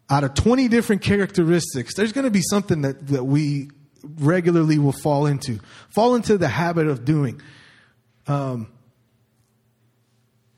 out 0.08 0.22
of 0.22 0.34
20 0.34 0.68
different 0.68 1.02
characteristics, 1.02 1.94
there's 1.96 2.12
going 2.12 2.24
to 2.24 2.30
be 2.30 2.42
something 2.42 2.82
that, 2.82 3.08
that 3.08 3.24
we 3.24 3.70
regularly 4.02 4.78
will 4.78 4.92
fall 4.92 5.26
into, 5.26 5.58
fall 5.88 6.14
into 6.14 6.38
the 6.38 6.48
habit 6.48 6.86
of 6.86 7.04
doing. 7.04 7.40
Um, 8.28 8.68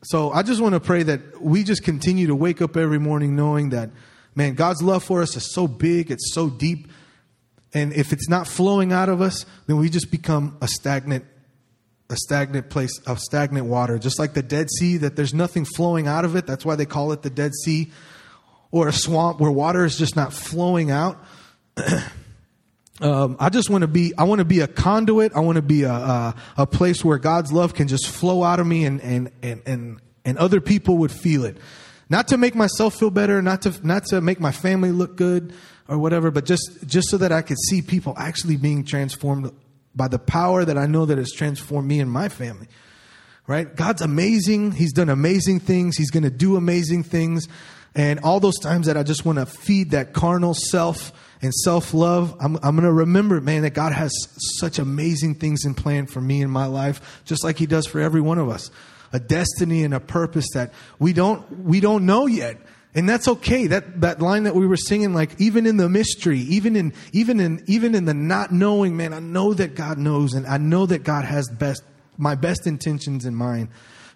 so 0.05 0.33
I 0.33 0.43
just 0.43 0.61
want 0.61 0.75
to 0.75 0.81
pray 0.81 1.05
that 1.05 1.41
we 1.41 1.63
just 1.63 1.85
continue 1.85 2.27
to 2.27 2.35
wake 2.35 2.61
up 2.61 2.77
every 2.77 2.99
morning 2.99 3.37
knowing 3.37 3.71
that, 3.71 3.91
man, 4.35 4.55
God's 4.55 4.83
love 4.83 5.05
for 5.05 5.23
us 5.23 5.37
is 5.37 5.53
so 5.53 5.69
big, 5.69 6.11
it's 6.11 6.35
so 6.35 6.51
deep. 6.51 6.89
And 7.73 7.93
if 7.93 8.13
it's 8.13 8.29
not 8.29 8.49
flowing 8.49 8.93
out 8.93 9.09
of 9.09 9.21
us, 9.21 9.47
then 9.67 9.77
we 9.77 9.89
just 9.89 10.11
become 10.11 10.59
a 10.61 10.67
stagnant, 10.67 11.25
a 12.11 12.17
stagnant 12.17 12.69
place 12.69 12.99
of 13.07 13.21
stagnant 13.21 13.67
water. 13.67 13.99
Just 13.99 14.19
like 14.19 14.35
the 14.35 14.43
Dead 14.43 14.69
Sea, 14.71 14.99
that 14.99 15.15
there's 15.15 15.33
nothing 15.33 15.65
flowing 15.65 16.09
out 16.09 16.25
of 16.25 16.35
it. 16.35 16.47
That's 16.47 16.65
why 16.65 16.75
they 16.75 16.85
call 16.85 17.13
it 17.13 17.23
the 17.23 17.31
Dead 17.31 17.53
Sea. 17.65 17.93
Or 18.73 18.89
a 18.89 18.93
swamp 18.93 19.39
where 19.39 19.51
water 19.51 19.85
is 19.85 19.97
just 19.97 20.17
not 20.17 20.33
flowing 20.33 20.91
out. 20.91 21.25
um, 23.01 23.37
I 23.41 23.49
just 23.49 23.71
want 23.71 23.83
to 23.83 23.89
be, 23.89 24.13
I 24.19 24.25
want 24.25 24.41
to 24.41 24.45
be 24.45 24.61
a 24.61 24.67
conduit. 24.67 25.33
I 25.35 25.41
want 25.41 25.57
to 25.57 25.63
be 25.63 25.85
a, 25.85 25.93
a, 25.93 26.35
a, 26.59 26.67
place 26.67 27.05
where 27.05 27.19
God's 27.19 27.53
love 27.53 27.75
can 27.75 27.89
just 27.89 28.07
flow 28.07 28.45
out 28.45 28.61
of 28.61 28.67
me 28.67 28.85
and, 28.85 29.01
and, 29.01 29.31
and, 29.43 29.63
and, 29.65 30.01
and 30.25 30.39
other 30.39 30.61
people 30.61 30.99
would 30.99 31.11
feel 31.11 31.45
it. 31.45 31.57
Not 32.11 32.29
to 32.29 32.37
make 32.37 32.55
myself 32.55 32.95
feel 32.95 33.11
better, 33.11 33.41
not 33.41 33.63
to, 33.63 33.75
not 33.87 34.05
to 34.07 34.21
make 34.21 34.39
my 34.39 34.53
family 34.53 34.93
look 34.93 35.17
good 35.17 35.55
or 35.89 35.99
whatever, 35.99 36.31
but 36.31 36.45
just, 36.45 36.87
just 36.87 37.09
so 37.09 37.17
that 37.17 37.33
I 37.33 37.41
could 37.41 37.59
see 37.59 37.81
people 37.81 38.15
actually 38.19 38.57
being 38.57 38.85
transformed 38.85 39.51
by 39.95 40.09
the 40.09 40.19
power 40.19 40.65
that 40.65 40.77
I 40.77 40.87
know 40.87 41.07
that 41.07 41.17
has 41.17 41.33
transformed 41.33 41.89
me 41.89 42.01
and 42.01 42.11
my 42.11 42.29
family. 42.29 42.69
Right? 43.47 43.75
God's 43.75 44.03
amazing. 44.03 44.73
He's 44.73 44.93
done 44.93 45.09
amazing 45.09 45.61
things. 45.61 45.97
He's 45.97 46.11
going 46.11 46.23
to 46.23 46.31
do 46.31 46.57
amazing 46.57 47.05
things. 47.05 47.49
And 47.95 48.21
all 48.21 48.39
those 48.39 48.59
times 48.59 48.87
that 48.87 48.97
I 48.97 49.03
just 49.03 49.25
want 49.25 49.39
to 49.39 49.47
feed 49.47 49.91
that 49.91 50.13
carnal 50.13 50.55
self 50.55 51.13
and 51.43 51.53
self 51.53 51.93
love, 51.93 52.37
I'm, 52.41 52.57
I'm 52.63 52.77
going 52.77 52.85
to 52.85 52.93
remember, 52.93 53.41
man, 53.41 53.63
that 53.63 53.75
God 53.75 53.93
has 53.93 54.13
such 54.59 54.79
amazing 54.79 55.35
things 55.35 55.65
in 55.65 55.75
plan 55.75 56.07
for 56.07 56.21
me 56.21 56.41
in 56.41 56.51
my 56.51 56.67
life, 56.67 57.23
just 57.25 57.43
like 57.43 57.59
He 57.59 57.67
does 57.67 57.87
for 57.87 58.01
every 58.01 58.21
one 58.21 58.39
of 58.39 58.49
us. 58.49 58.71
A 59.13 59.19
destiny 59.19 59.83
and 59.83 59.93
a 59.93 60.01
purpose 60.01 60.47
that 60.55 60.73
we 60.99 61.13
don't, 61.13 61.65
we 61.65 61.81
don't 61.81 62.07
know 62.07 62.27
yet. 62.27 62.59
And 62.95 63.09
that's 63.09 63.27
okay. 63.27 63.67
That, 63.67 64.03
that 64.03 64.21
line 64.21 64.45
that 64.45 64.55
we 64.55 64.67
were 64.67 64.77
singing, 64.77 65.15
like, 65.15 65.39
even 65.41 65.67
in 65.67 65.79
the 65.79 65.89
mystery, 65.89 66.39
even 66.41 66.77
in, 66.77 66.93
even 67.13 67.41
in, 67.41 67.63
even 67.67 67.95
in 67.95 68.05
the 68.05 68.15
not 68.15 68.53
knowing, 68.53 68.97
man, 68.97 69.13
I 69.13 69.19
know 69.19 69.53
that 69.55 69.75
God 69.75 69.99
knows 69.99 70.35
and 70.35 70.47
I 70.47 70.59
know 70.59 70.87
that 70.87 71.03
God 71.03 71.25
has 71.25 71.49
best, 71.49 71.83
my 72.17 72.35
best 72.37 72.67
intentions 72.67 73.25
in 73.27 73.35
mind 73.35 73.69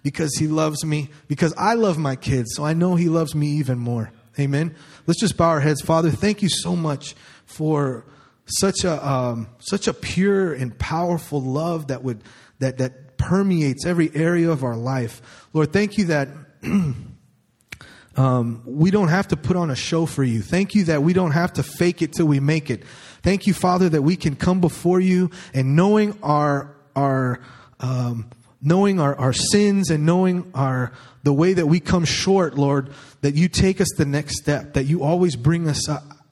because 0.02 0.36
he 0.36 0.46
loves 0.46 0.84
me, 0.84 1.10
because 1.26 1.52
I 1.58 1.74
love 1.74 1.98
my 1.98 2.14
kids. 2.14 2.54
So 2.54 2.64
I 2.64 2.74
know 2.74 2.94
he 2.94 3.08
loves 3.08 3.34
me 3.34 3.48
even 3.48 3.78
more. 3.78 4.12
Amen. 4.38 4.74
Let's 5.06 5.20
just 5.20 5.36
bow 5.36 5.48
our 5.48 5.60
heads. 5.60 5.80
Father, 5.80 6.10
thank 6.10 6.42
you 6.42 6.48
so 6.50 6.76
much 6.76 7.14
for 7.46 8.04
such 8.44 8.84
a 8.84 9.08
um, 9.08 9.48
such 9.58 9.88
a 9.88 9.94
pure 9.94 10.52
and 10.52 10.78
powerful 10.78 11.40
love 11.40 11.88
that 11.88 12.02
would 12.02 12.22
that 12.58 12.78
that 12.78 13.16
permeates 13.16 13.86
every 13.86 14.14
area 14.14 14.50
of 14.50 14.62
our 14.62 14.76
life. 14.76 15.48
Lord, 15.52 15.72
thank 15.72 15.96
you 15.96 16.06
that 16.06 16.28
um, 18.16 18.62
we 18.66 18.90
don't 18.90 19.08
have 19.08 19.28
to 19.28 19.36
put 19.36 19.56
on 19.56 19.70
a 19.70 19.76
show 19.76 20.04
for 20.04 20.22
you. 20.22 20.42
Thank 20.42 20.74
you 20.74 20.84
that 20.84 21.02
we 21.02 21.14
don't 21.14 21.32
have 21.32 21.54
to 21.54 21.62
fake 21.62 22.02
it 22.02 22.12
till 22.12 22.26
we 22.26 22.40
make 22.40 22.70
it. 22.70 22.84
Thank 23.22 23.46
you, 23.46 23.54
Father, 23.54 23.88
that 23.88 24.02
we 24.02 24.16
can 24.16 24.36
come 24.36 24.60
before 24.60 25.00
you 25.00 25.30
and 25.54 25.74
knowing 25.76 26.18
our 26.22 26.76
our 26.94 27.40
um, 27.80 28.30
knowing 28.60 29.00
our, 29.00 29.14
our 29.16 29.32
sins 29.32 29.90
and 29.90 30.04
knowing 30.04 30.50
our 30.54 30.92
the 31.22 31.32
way 31.32 31.54
that 31.54 31.66
we 31.66 31.80
come 31.80 32.04
short, 32.04 32.56
Lord, 32.56 32.90
that 33.26 33.34
you 33.34 33.48
take 33.48 33.80
us 33.80 33.88
the 33.96 34.06
next 34.06 34.36
step, 34.36 34.74
that 34.74 34.84
you 34.84 35.02
always 35.02 35.34
bring 35.34 35.68
us 35.68 35.88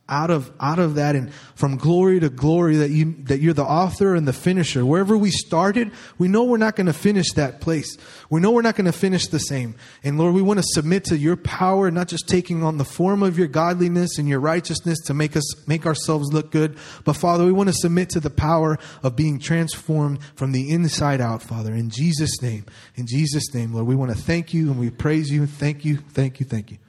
out 0.08 0.30
of 0.30 0.52
out 0.60 0.78
of 0.78 0.96
that 0.96 1.16
and 1.16 1.32
from 1.54 1.76
glory 1.76 2.20
to 2.20 2.28
glory 2.28 2.76
that 2.76 2.90
you 2.90 3.14
that 3.24 3.40
you're 3.40 3.52
the 3.52 3.64
author 3.64 4.14
and 4.14 4.28
the 4.28 4.32
finisher. 4.32 4.86
Wherever 4.86 5.16
we 5.16 5.32
started 5.32 5.90
we 6.18 6.28
know 6.28 6.44
we're 6.44 6.56
not 6.58 6.76
going 6.76 6.86
to 6.86 6.92
finish 6.92 7.32
that 7.32 7.60
place. 7.60 7.96
We 8.28 8.40
know 8.40 8.50
we're 8.50 8.62
not 8.62 8.76
going 8.76 8.84
to 8.84 8.92
finish 8.92 9.26
the 9.26 9.38
same. 9.38 9.76
And 10.02 10.18
lord 10.18 10.34
we 10.34 10.42
want 10.42 10.58
to 10.58 10.66
submit 10.68 11.04
to 11.06 11.16
your 11.16 11.36
power 11.36 11.90
not 11.90 12.08
just 12.08 12.28
taking 12.28 12.62
on 12.62 12.76
the 12.76 12.84
form 12.84 13.22
of 13.22 13.38
your 13.38 13.48
godliness 13.48 14.18
and 14.18 14.28
your 14.28 14.40
righteousness 14.40 15.00
to 15.06 15.14
make 15.14 15.36
us 15.36 15.66
make 15.66 15.86
ourselves 15.86 16.32
look 16.32 16.50
good 16.50 16.76
but 17.04 17.14
father 17.16 17.46
we 17.46 17.52
want 17.52 17.70
to 17.70 17.74
submit 17.74 18.10
to 18.10 18.20
the 18.20 18.30
power 18.30 18.78
of 19.02 19.16
being 19.16 19.38
transformed 19.38 20.18
from 20.36 20.52
the 20.52 20.70
inside 20.70 21.22
out 21.22 21.42
father. 21.42 21.72
In 21.72 21.88
jesus 21.88 22.42
name 22.42 22.66
in 22.94 23.06
jesus 23.06 23.54
name 23.54 23.72
lord 23.72 23.86
we 23.86 23.96
want 23.96 24.10
to 24.10 24.18
thank 24.18 24.52
you 24.52 24.70
and 24.70 24.78
we 24.78 24.90
praise 24.90 25.30
you. 25.30 25.46
Thank 25.46 25.86
you 25.86 25.96
thank 25.96 26.40
you 26.40 26.46
thank 26.46 26.70
you 26.70 26.83